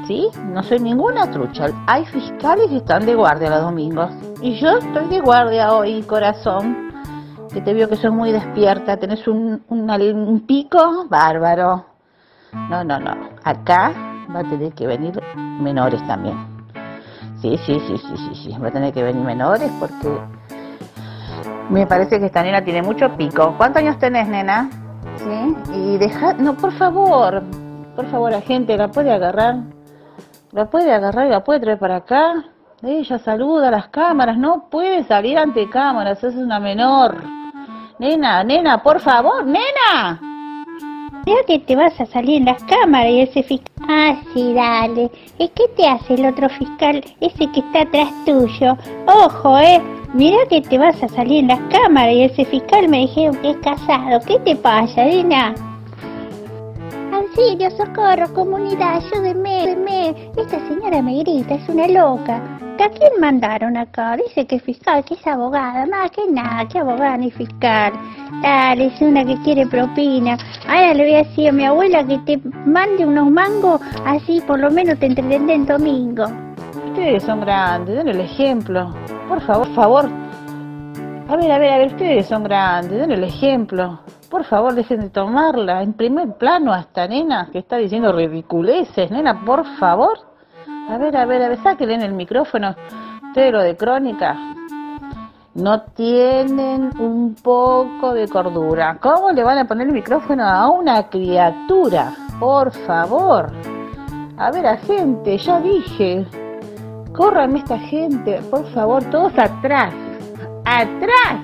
¿sí? 0.07 0.29
No 0.45 0.63
soy 0.63 0.79
ninguna 0.79 1.29
trucha. 1.31 1.67
Hay 1.87 2.05
fiscales 2.05 2.67
que 2.69 2.77
están 2.77 3.05
de 3.05 3.15
guardia 3.15 3.49
los 3.49 3.61
domingos. 3.61 4.11
Y 4.41 4.59
yo 4.59 4.77
estoy 4.77 5.07
de 5.07 5.19
guardia 5.21 5.73
hoy, 5.73 6.01
corazón. 6.03 6.91
Que 7.53 7.61
te 7.61 7.73
veo 7.73 7.87
que 7.89 7.95
sos 7.95 8.13
muy 8.13 8.31
despierta. 8.31 8.97
Tenés 8.97 9.27
un, 9.27 9.63
un, 9.69 10.39
pico 10.41 11.05
bárbaro. 11.09 11.85
No, 12.69 12.83
no, 12.83 12.99
no. 12.99 13.13
Acá 13.43 13.93
va 14.33 14.39
a 14.39 14.43
tener 14.43 14.73
que 14.73 14.87
venir 14.87 15.21
menores 15.35 16.05
también. 16.07 16.37
Sí, 17.41 17.57
sí, 17.65 17.81
sí, 17.87 17.97
sí, 17.97 18.17
sí, 18.17 18.35
sí. 18.43 18.57
Va 18.61 18.67
a 18.67 18.71
tener 18.71 18.93
que 18.93 19.03
venir 19.03 19.23
menores 19.23 19.71
porque 19.79 20.09
me 21.69 21.87
parece 21.87 22.19
que 22.19 22.27
esta 22.27 22.43
nena 22.43 22.63
tiene 22.63 22.81
mucho 22.81 23.09
pico. 23.17 23.55
¿Cuántos 23.57 23.81
años 23.81 23.97
tenés, 23.99 24.27
nena? 24.27 24.69
Y 25.73 25.97
deja... 25.97 26.33
No, 26.33 26.55
por 26.55 26.71
favor. 26.73 27.43
Por 27.95 28.05
favor, 28.07 28.41
gente, 28.41 28.77
¿la 28.77 28.89
puede 28.89 29.11
agarrar? 29.11 29.57
la 30.51 30.69
puede 30.69 30.93
agarrar 30.93 31.27
y 31.27 31.29
la 31.29 31.43
puede 31.43 31.61
traer 31.61 31.79
para 31.79 31.97
acá. 31.97 32.45
Ella 32.83 33.19
saluda 33.19 33.67
a 33.67 33.71
las 33.71 33.87
cámaras, 33.89 34.37
no 34.37 34.69
puede 34.69 35.03
salir 35.03 35.37
ante 35.37 35.69
cámaras, 35.69 36.23
es 36.23 36.35
una 36.35 36.59
menor. 36.59 37.23
Nena, 37.99 38.43
nena, 38.43 38.81
por 38.81 38.99
favor, 38.99 39.45
nena. 39.45 40.19
Creo 41.23 41.45
que 41.45 41.59
te 41.59 41.75
vas 41.75 41.99
a 42.01 42.05
salir 42.07 42.37
en 42.37 42.45
las 42.45 42.63
cámaras 42.63 43.11
y 43.11 43.21
ese 43.21 43.43
fiscal... 43.43 43.71
Ah, 43.87 44.15
sí, 44.33 44.53
dale. 44.53 45.11
¿Y 45.37 45.47
qué 45.49 45.63
te 45.77 45.87
hace 45.87 46.15
el 46.15 46.25
otro 46.25 46.49
fiscal, 46.49 47.03
ese 47.19 47.51
que 47.51 47.59
está 47.59 47.81
atrás 47.81 48.09
tuyo? 48.25 48.75
Ojo, 49.05 49.59
eh. 49.59 50.00
Mira 50.13 50.37
que 50.49 50.61
te 50.61 50.77
vas 50.77 51.01
a 51.01 51.07
salir 51.07 51.39
en 51.39 51.47
las 51.47 51.59
cámaras 51.71 52.13
y 52.13 52.23
ese 52.23 52.45
fiscal 52.45 52.87
me 52.89 52.99
dijeron 52.99 53.35
que 53.37 53.51
es 53.51 53.57
casado. 53.57 54.19
¿Qué 54.27 54.39
te 54.39 54.55
pasa, 54.55 55.05
nena? 55.05 55.53
auxilio, 57.13 57.69
socorro, 57.71 58.33
comunidad, 58.33 58.97
ayúdenme, 58.97 59.61
ayúdenme. 59.61 60.31
Esta 60.37 60.59
señora 60.67 61.01
me 61.01 61.19
grita, 61.19 61.55
es 61.55 61.69
una 61.69 61.87
loca. 61.87 62.41
¿A 62.81 62.89
quién 62.89 63.11
mandaron 63.19 63.77
acá? 63.77 64.17
Dice 64.17 64.47
que 64.47 64.55
es 64.55 64.63
fiscal, 64.63 65.05
que 65.05 65.13
es 65.13 65.27
abogada. 65.27 65.85
Más 65.85 66.09
que 66.09 66.25
nada, 66.27 66.67
que 66.67 66.79
abogada 66.79 67.15
ni 67.15 67.29
fiscal. 67.29 67.93
Dale, 68.41 68.87
es 68.87 68.99
una 69.01 69.23
que 69.23 69.35
quiere 69.43 69.67
propina. 69.67 70.35
Ahora 70.67 70.95
le 70.95 71.03
voy 71.03 71.13
a 71.13 71.17
decir 71.23 71.49
a 71.49 71.51
mi 71.51 71.63
abuela 71.63 72.03
que 72.03 72.17
te 72.19 72.41
mande 72.65 73.05
unos 73.05 73.29
mangos, 73.29 73.79
así 74.03 74.41
por 74.47 74.57
lo 74.57 74.71
menos 74.71 74.97
te 74.97 75.05
entretienen 75.05 75.61
el 75.61 75.65
domingo. 75.67 76.25
Ustedes 76.91 77.23
son 77.23 77.39
grandes, 77.39 77.95
den 77.95 78.09
el 78.09 78.19
ejemplo. 78.19 78.93
Por 79.29 79.39
favor, 79.39 79.65
por 79.67 79.75
favor. 79.75 80.09
A 81.29 81.35
ver, 81.37 81.49
a 81.49 81.57
ver, 81.57 81.73
a 81.73 81.77
ver, 81.77 81.87
ustedes 81.87 82.27
son 82.27 82.43
grandes, 82.43 82.99
den 82.99 83.11
el 83.11 83.23
ejemplo. 83.23 84.01
Por 84.29 84.43
favor, 84.43 84.75
dejen 84.75 84.99
de 84.99 85.09
tomarla 85.09 85.83
en 85.83 85.93
primer 85.93 86.33
plano 86.33 86.73
a 86.73 86.81
esta 86.81 87.07
nena 87.07 87.47
que 87.49 87.59
está 87.59 87.77
diciendo 87.77 88.11
ridiculeces. 88.11 89.09
Nena, 89.09 89.45
por 89.45 89.65
favor. 89.77 90.19
A 90.89 90.97
ver, 90.97 91.15
a 91.15 91.25
ver, 91.25 91.41
a 91.41 91.47
ver, 91.47 91.63
sáquenle 91.63 91.95
en 91.95 92.01
el 92.01 92.11
micrófono. 92.11 92.75
Ustedes 93.27 93.53
lo 93.53 93.61
de 93.61 93.77
crónica. 93.77 94.35
No 95.53 95.83
tienen 95.83 96.91
un 96.99 97.35
poco 97.35 98.13
de 98.13 98.27
cordura. 98.27 98.97
¿Cómo 98.99 99.31
le 99.31 99.45
van 99.45 99.59
a 99.59 99.65
poner 99.65 99.87
el 99.87 99.93
micrófono 99.93 100.43
a 100.43 100.69
una 100.69 101.07
criatura? 101.07 102.11
Por 102.37 102.73
favor. 102.85 103.49
A 104.37 104.51
ver, 104.51 104.67
a 104.67 104.75
gente, 104.75 105.37
ya 105.37 105.61
dije. 105.61 106.27
Córranme 107.21 107.59
esta 107.59 107.77
gente, 107.77 108.41
por 108.49 108.65
favor, 108.73 109.03
todos 109.11 109.37
atrás. 109.37 109.93
¡Atrás! 110.65 111.39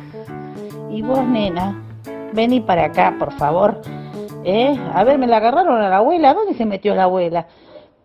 Y 0.89 1.03
vos, 1.03 1.23
nena, 1.23 1.79
vení 2.33 2.61
para 2.61 2.85
acá, 2.85 3.13
por 3.19 3.31
favor. 3.33 3.79
¿Eh? 4.43 4.75
A 4.95 5.03
ver, 5.03 5.19
me 5.19 5.27
la 5.27 5.37
agarraron 5.37 5.79
a 5.79 5.87
la 5.87 5.97
abuela. 5.97 6.33
¿Dónde 6.33 6.55
se 6.55 6.65
metió 6.65 6.95
la 6.95 7.03
abuela? 7.03 7.45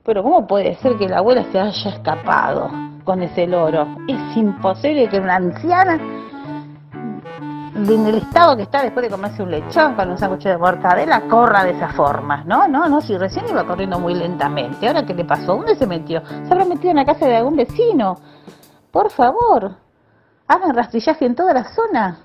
Pero 0.04 0.22
¿cómo 0.22 0.46
puede 0.46 0.74
ser 0.82 0.98
que 0.98 1.08
la 1.08 1.20
abuela 1.20 1.44
se 1.50 1.58
haya 1.58 1.88
escapado 1.88 2.70
con 3.04 3.22
ese 3.22 3.46
loro? 3.46 3.86
Es 4.06 4.36
imposible 4.36 5.08
que 5.08 5.18
una 5.18 5.36
anciana, 5.36 5.98
en 7.74 8.06
el 8.06 8.16
estado 8.16 8.56
que 8.56 8.62
está 8.62 8.82
después 8.82 9.04
de 9.04 9.10
comerse 9.10 9.42
un 9.42 9.50
lechón 9.50 9.94
con 9.94 10.10
un 10.10 10.18
sándwich 10.18 10.44
de 10.44 10.58
mortadela, 10.58 11.22
corra 11.22 11.64
de 11.64 11.70
esa 11.70 11.88
forma. 11.88 12.44
No, 12.44 12.68
no, 12.68 12.88
no, 12.88 13.00
si 13.00 13.16
recién 13.16 13.46
iba 13.48 13.64
corriendo 13.64 13.98
muy 13.98 14.14
lentamente. 14.14 14.86
¿Ahora 14.86 15.04
qué 15.04 15.14
le 15.14 15.24
pasó? 15.24 15.56
¿Dónde 15.56 15.74
se 15.76 15.86
metió? 15.86 16.22
¿Se 16.44 16.52
habrá 16.52 16.64
metido 16.64 16.90
en 16.90 16.96
la 16.96 17.04
casa 17.04 17.26
de 17.26 17.36
algún 17.36 17.56
vecino? 17.56 18.16
Por 18.90 19.10
favor, 19.10 19.76
hagan 20.46 20.74
rastrillaje 20.74 21.24
en 21.24 21.34
toda 21.34 21.54
la 21.54 21.64
zona. 21.64 22.18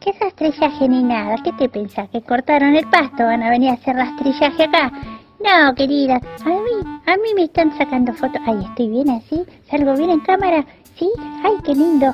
¿Qué 0.00 0.12
rastrillaje 0.20 0.88
ni 0.88 1.04
nada? 1.04 1.36
¿Qué 1.44 1.52
te 1.52 1.68
pensás? 1.68 2.08
¿Que 2.08 2.22
cortaron 2.22 2.74
el 2.74 2.88
pasto? 2.90 3.24
¿Van 3.24 3.42
a 3.42 3.50
venir 3.50 3.70
a 3.70 3.74
hacer 3.74 3.94
rastrillaje 3.94 4.64
acá? 4.64 4.90
No, 5.38 5.74
querida, 5.74 6.20
a 6.44 6.48
mí, 6.48 7.00
a 7.06 7.16
mí 7.16 7.34
me 7.34 7.44
están 7.44 7.76
sacando 7.76 8.12
fotos. 8.12 8.40
Ay, 8.46 8.64
estoy 8.64 8.88
bien 8.88 9.10
así, 9.10 9.44
salgo 9.70 9.94
bien 9.94 10.10
en 10.10 10.20
cámara. 10.20 10.64
¿Sí? 10.96 11.10
Ay, 11.44 11.54
qué 11.64 11.74
lindo. 11.74 12.12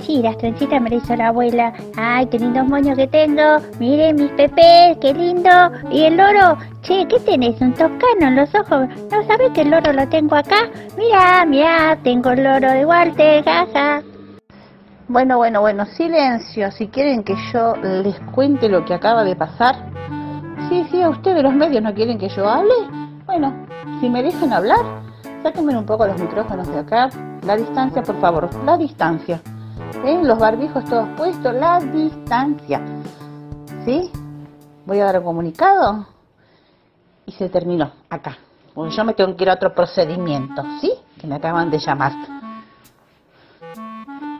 Sí, 0.00 0.22
las 0.22 0.38
trencitas 0.38 0.80
me 0.80 0.94
hizo 0.94 1.14
la 1.16 1.28
abuela. 1.28 1.72
Ay, 1.96 2.26
qué 2.26 2.38
lindos 2.38 2.66
moños 2.66 2.96
que 2.96 3.06
tengo. 3.06 3.58
Miren 3.78 4.16
mis 4.16 4.30
pepes, 4.32 4.96
qué 5.00 5.12
lindo. 5.12 5.50
¿Y 5.90 6.04
el 6.04 6.16
loro? 6.16 6.56
Che, 6.82 7.06
¿qué 7.08 7.20
tenés? 7.20 7.60
¿Un 7.60 7.72
toscano 7.72 8.28
en 8.28 8.36
los 8.36 8.54
ojos? 8.54 8.88
¿No 9.10 9.22
sabes 9.24 9.50
que 9.52 9.62
el 9.62 9.70
loro 9.70 9.92
lo 9.92 10.08
tengo 10.08 10.36
acá? 10.36 10.68
Mira, 10.96 11.44
mira, 11.44 11.98
tengo 12.02 12.30
el 12.30 12.44
loro 12.44 12.70
de 12.70 12.86
Walter, 12.86 13.44
jaja. 13.44 14.02
Bueno, 15.08 15.38
bueno, 15.38 15.60
bueno, 15.60 15.84
silencio. 15.86 16.70
Si 16.72 16.88
quieren 16.88 17.24
que 17.24 17.34
yo 17.52 17.74
les 17.76 18.18
cuente 18.32 18.68
lo 18.68 18.84
que 18.84 18.94
acaba 18.94 19.24
de 19.24 19.36
pasar. 19.36 19.74
Sí, 20.68 20.86
sí, 20.90 21.02
a 21.02 21.08
ustedes 21.08 21.42
los 21.42 21.54
medios 21.54 21.82
no 21.82 21.92
quieren 21.94 22.18
que 22.18 22.28
yo 22.28 22.48
hable. 22.48 22.74
Bueno, 23.26 23.52
si 24.00 24.08
me 24.08 24.22
dejan 24.22 24.52
hablar, 24.52 24.80
sáquenme 25.42 25.76
un 25.76 25.86
poco 25.86 26.06
los 26.06 26.18
micrófonos 26.20 26.68
de 26.68 26.78
acá. 26.78 27.10
La 27.46 27.56
distancia, 27.56 28.02
por 28.02 28.20
favor, 28.20 28.48
la 28.64 28.76
distancia. 28.76 29.40
¿Eh? 30.04 30.20
Los 30.22 30.38
barbijos 30.38 30.84
todos 30.84 31.08
puestos, 31.16 31.54
la 31.54 31.80
distancia. 31.80 32.80
¿Sí? 33.84 34.10
Voy 34.86 35.00
a 35.00 35.06
dar 35.06 35.18
un 35.18 35.24
comunicado 35.24 36.06
y 37.26 37.32
se 37.32 37.48
terminó 37.48 37.90
acá. 38.08 38.38
Porque 38.74 38.94
yo 38.94 39.04
me 39.04 39.14
tengo 39.14 39.36
que 39.36 39.44
ir 39.44 39.50
a 39.50 39.54
otro 39.54 39.74
procedimiento, 39.74 40.62
¿sí? 40.80 40.92
Que 41.20 41.26
me 41.26 41.34
acaban 41.34 41.70
de 41.70 41.78
llamar. 41.78 42.12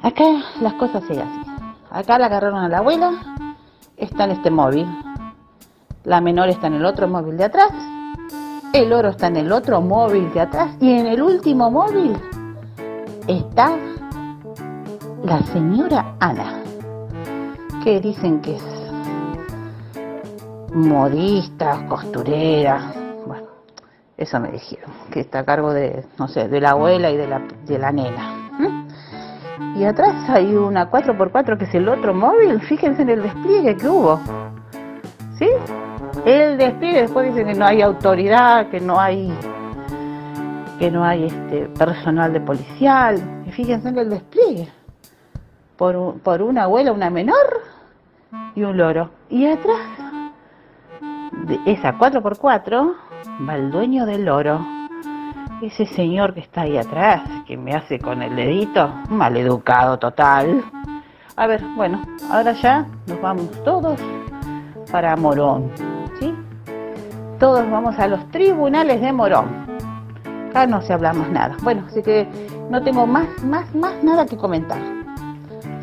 Acá 0.03 0.25
las 0.61 0.75
cosas 0.75 1.03
siguen 1.05 1.27
así. 1.29 1.51
Acá 1.91 2.19
la 2.19 2.27
agarraron 2.27 2.63
a 2.63 2.69
la 2.69 2.79
abuela, 2.79 3.13
está 3.97 4.25
en 4.25 4.31
este 4.31 4.51
móvil. 4.51 4.87
La 6.05 6.21
menor 6.21 6.49
está 6.49 6.69
en 6.69 6.75
el 6.75 6.85
otro 6.85 7.09
móvil 7.09 7.37
de 7.37 7.45
atrás. 7.45 7.73
El 8.73 8.93
oro 8.93 9.09
está 9.09 9.27
en 9.27 9.37
el 9.37 9.53
otro 9.53 9.81
móvil 9.81 10.33
de 10.33 10.41
atrás. 10.41 10.77
Y 10.81 10.93
en 10.93 11.07
el 11.07 11.21
último 11.21 11.71
móvil 11.71 12.17
está 13.27 13.77
la 15.25 15.41
señora 15.53 16.15
Ana, 16.21 16.63
que 17.83 18.01
dicen 18.01 18.41
que 18.41 18.57
es 18.57 18.79
modista, 20.73 21.87
costurera. 21.89 22.93
Bueno, 23.27 23.47
eso 24.17 24.41
me 24.41 24.51
dijeron, 24.51 24.91
que 25.11 25.21
está 25.21 25.41
a 25.41 25.45
cargo 25.45 25.73
de, 25.73 26.05
no 26.19 26.29
sé, 26.29 26.49
de 26.49 26.61
la 26.61 26.71
abuela 26.71 27.11
y 27.11 27.17
de 27.17 27.27
la, 27.27 27.43
de 27.67 27.79
la 27.79 27.93
nena. 27.93 28.51
¿Mm? 28.59 28.89
Y 29.79 29.85
atrás 29.85 30.29
hay 30.29 30.55
una 30.55 30.91
4x4 30.91 31.59
que 31.59 31.65
es 31.65 31.75
el 31.75 31.89
otro 31.89 32.15
móvil. 32.15 32.61
Fíjense 32.63 33.03
en 33.03 33.11
el 33.11 33.23
despliegue 33.23 33.77
que 33.77 33.89
hubo. 33.89 34.21
¿Sí? 35.39 35.49
El 36.25 36.59
despliegue 36.59 37.03
después 37.03 37.27
dicen 37.29 37.47
que 37.47 37.55
no 37.55 37.67
hay 37.67 37.83
autoridad, 37.83 38.69
que 38.71 38.81
no 38.81 38.99
hay 39.01 39.33
que 40.79 40.93
no 40.93 41.05
hay 41.05 41.25
este 41.25 41.69
personal 41.77 42.33
de 42.33 42.41
policial. 42.41 43.43
Y 43.47 43.51
fíjense 43.51 43.89
en 43.89 43.99
el 43.99 44.11
despliegue. 44.11 44.69
Por, 45.79 45.97
un- 45.97 46.19
por 46.21 46.43
una 46.43 46.65
abuela, 46.65 46.93
una 46.93 47.09
menor 47.09 47.63
y 48.55 48.63
un 48.63 48.77
loro. 48.77 49.11
Y 49.31 49.47
atrás 49.47 49.79
esa 51.65 51.97
4x4 51.97 52.95
va 53.49 53.55
el 53.57 53.71
dueño 53.71 54.05
del 54.05 54.25
loro. 54.25 54.61
Ese 55.63 55.87
señor 55.87 56.35
que 56.35 56.41
está 56.41 56.63
ahí 56.63 56.77
atrás, 56.77 57.23
que 57.47 57.57
me 57.57 57.75
hace 57.75 57.99
con 57.99 58.23
el 58.23 58.37
dedito, 58.37 58.93
maleducado 59.09 59.99
total. 59.99 60.63
A 61.37 61.47
ver, 61.47 61.63
bueno, 61.77 62.03
ahora 62.31 62.53
ya 62.53 62.87
nos 63.07 63.21
vamos 63.21 63.51
todos 63.65 63.99
para 64.93 65.17
Morón, 65.17 65.71
¿sí? 66.21 66.35
Todos 67.39 67.69
vamos 67.71 67.97
a 67.99 68.09
los 68.09 68.29
tribunales 68.31 69.01
de 69.01 69.13
Morón. 69.13 69.47
Acá 70.51 70.67
no 70.67 70.81
se 70.83 70.93
habla 70.93 71.13
más 71.13 71.29
nada. 71.31 71.57
Bueno, 71.63 71.85
así 71.87 72.03
que 72.03 72.29
no 72.71 72.83
tengo 72.83 73.07
más, 73.07 73.29
más, 73.45 73.73
más 73.75 74.03
nada 74.03 74.27
que 74.27 74.37
comentar. 74.37 74.79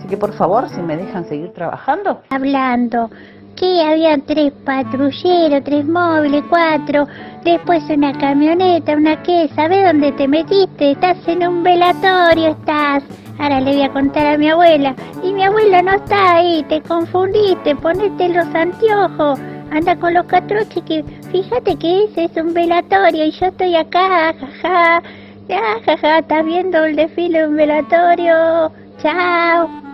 Que 0.07 0.17
por 0.17 0.33
favor, 0.33 0.69
si 0.69 0.81
me 0.81 0.97
dejan 0.97 1.25
seguir 1.25 1.51
trabajando. 1.53 2.21
hablando 2.29 3.09
que 3.55 3.81
había 3.81 4.17
tres 4.17 4.51
patrulleros, 4.65 5.63
tres 5.63 5.85
móviles, 5.85 6.43
cuatro, 6.49 7.07
después 7.43 7.83
una 7.89 8.11
camioneta, 8.17 8.95
una 8.95 9.21
qué, 9.23 9.49
¿sabes 9.55 9.85
dónde 9.85 10.11
te 10.11 10.27
metiste? 10.27 10.91
Estás 10.91 11.17
en 11.27 11.47
un 11.47 11.63
velatorio, 11.63 12.49
estás. 12.49 13.03
Ahora 13.39 13.61
le 13.61 13.73
voy 13.73 13.83
a 13.83 13.91
contar 13.91 14.25
a 14.27 14.37
mi 14.37 14.49
abuela. 14.49 14.95
Y 15.23 15.33
mi 15.33 15.43
abuela 15.43 15.81
no 15.81 15.93
está 15.93 16.35
ahí, 16.35 16.63
te 16.69 16.81
confundiste, 16.81 17.75
ponete 17.75 18.29
los 18.29 18.47
anteojos. 18.53 19.39
Anda 19.71 19.95
con 19.95 20.13
los 20.13 20.25
catroches 20.25 20.83
que 20.83 21.03
fíjate 21.31 21.75
que 21.77 22.05
ese 22.05 22.25
es 22.25 22.37
un 22.37 22.53
velatorio 22.53 23.25
y 23.25 23.31
yo 23.31 23.47
estoy 23.47 23.75
acá, 23.75 24.33
jaja. 24.33 25.01
Ya, 25.47 25.61
jaja, 25.85 26.19
estás 26.19 26.45
viendo 26.45 26.83
el 26.85 26.95
desfile 26.95 27.39
de 27.39 27.47
un 27.47 27.55
velatorio. 27.55 28.71
Chao. 29.01 29.84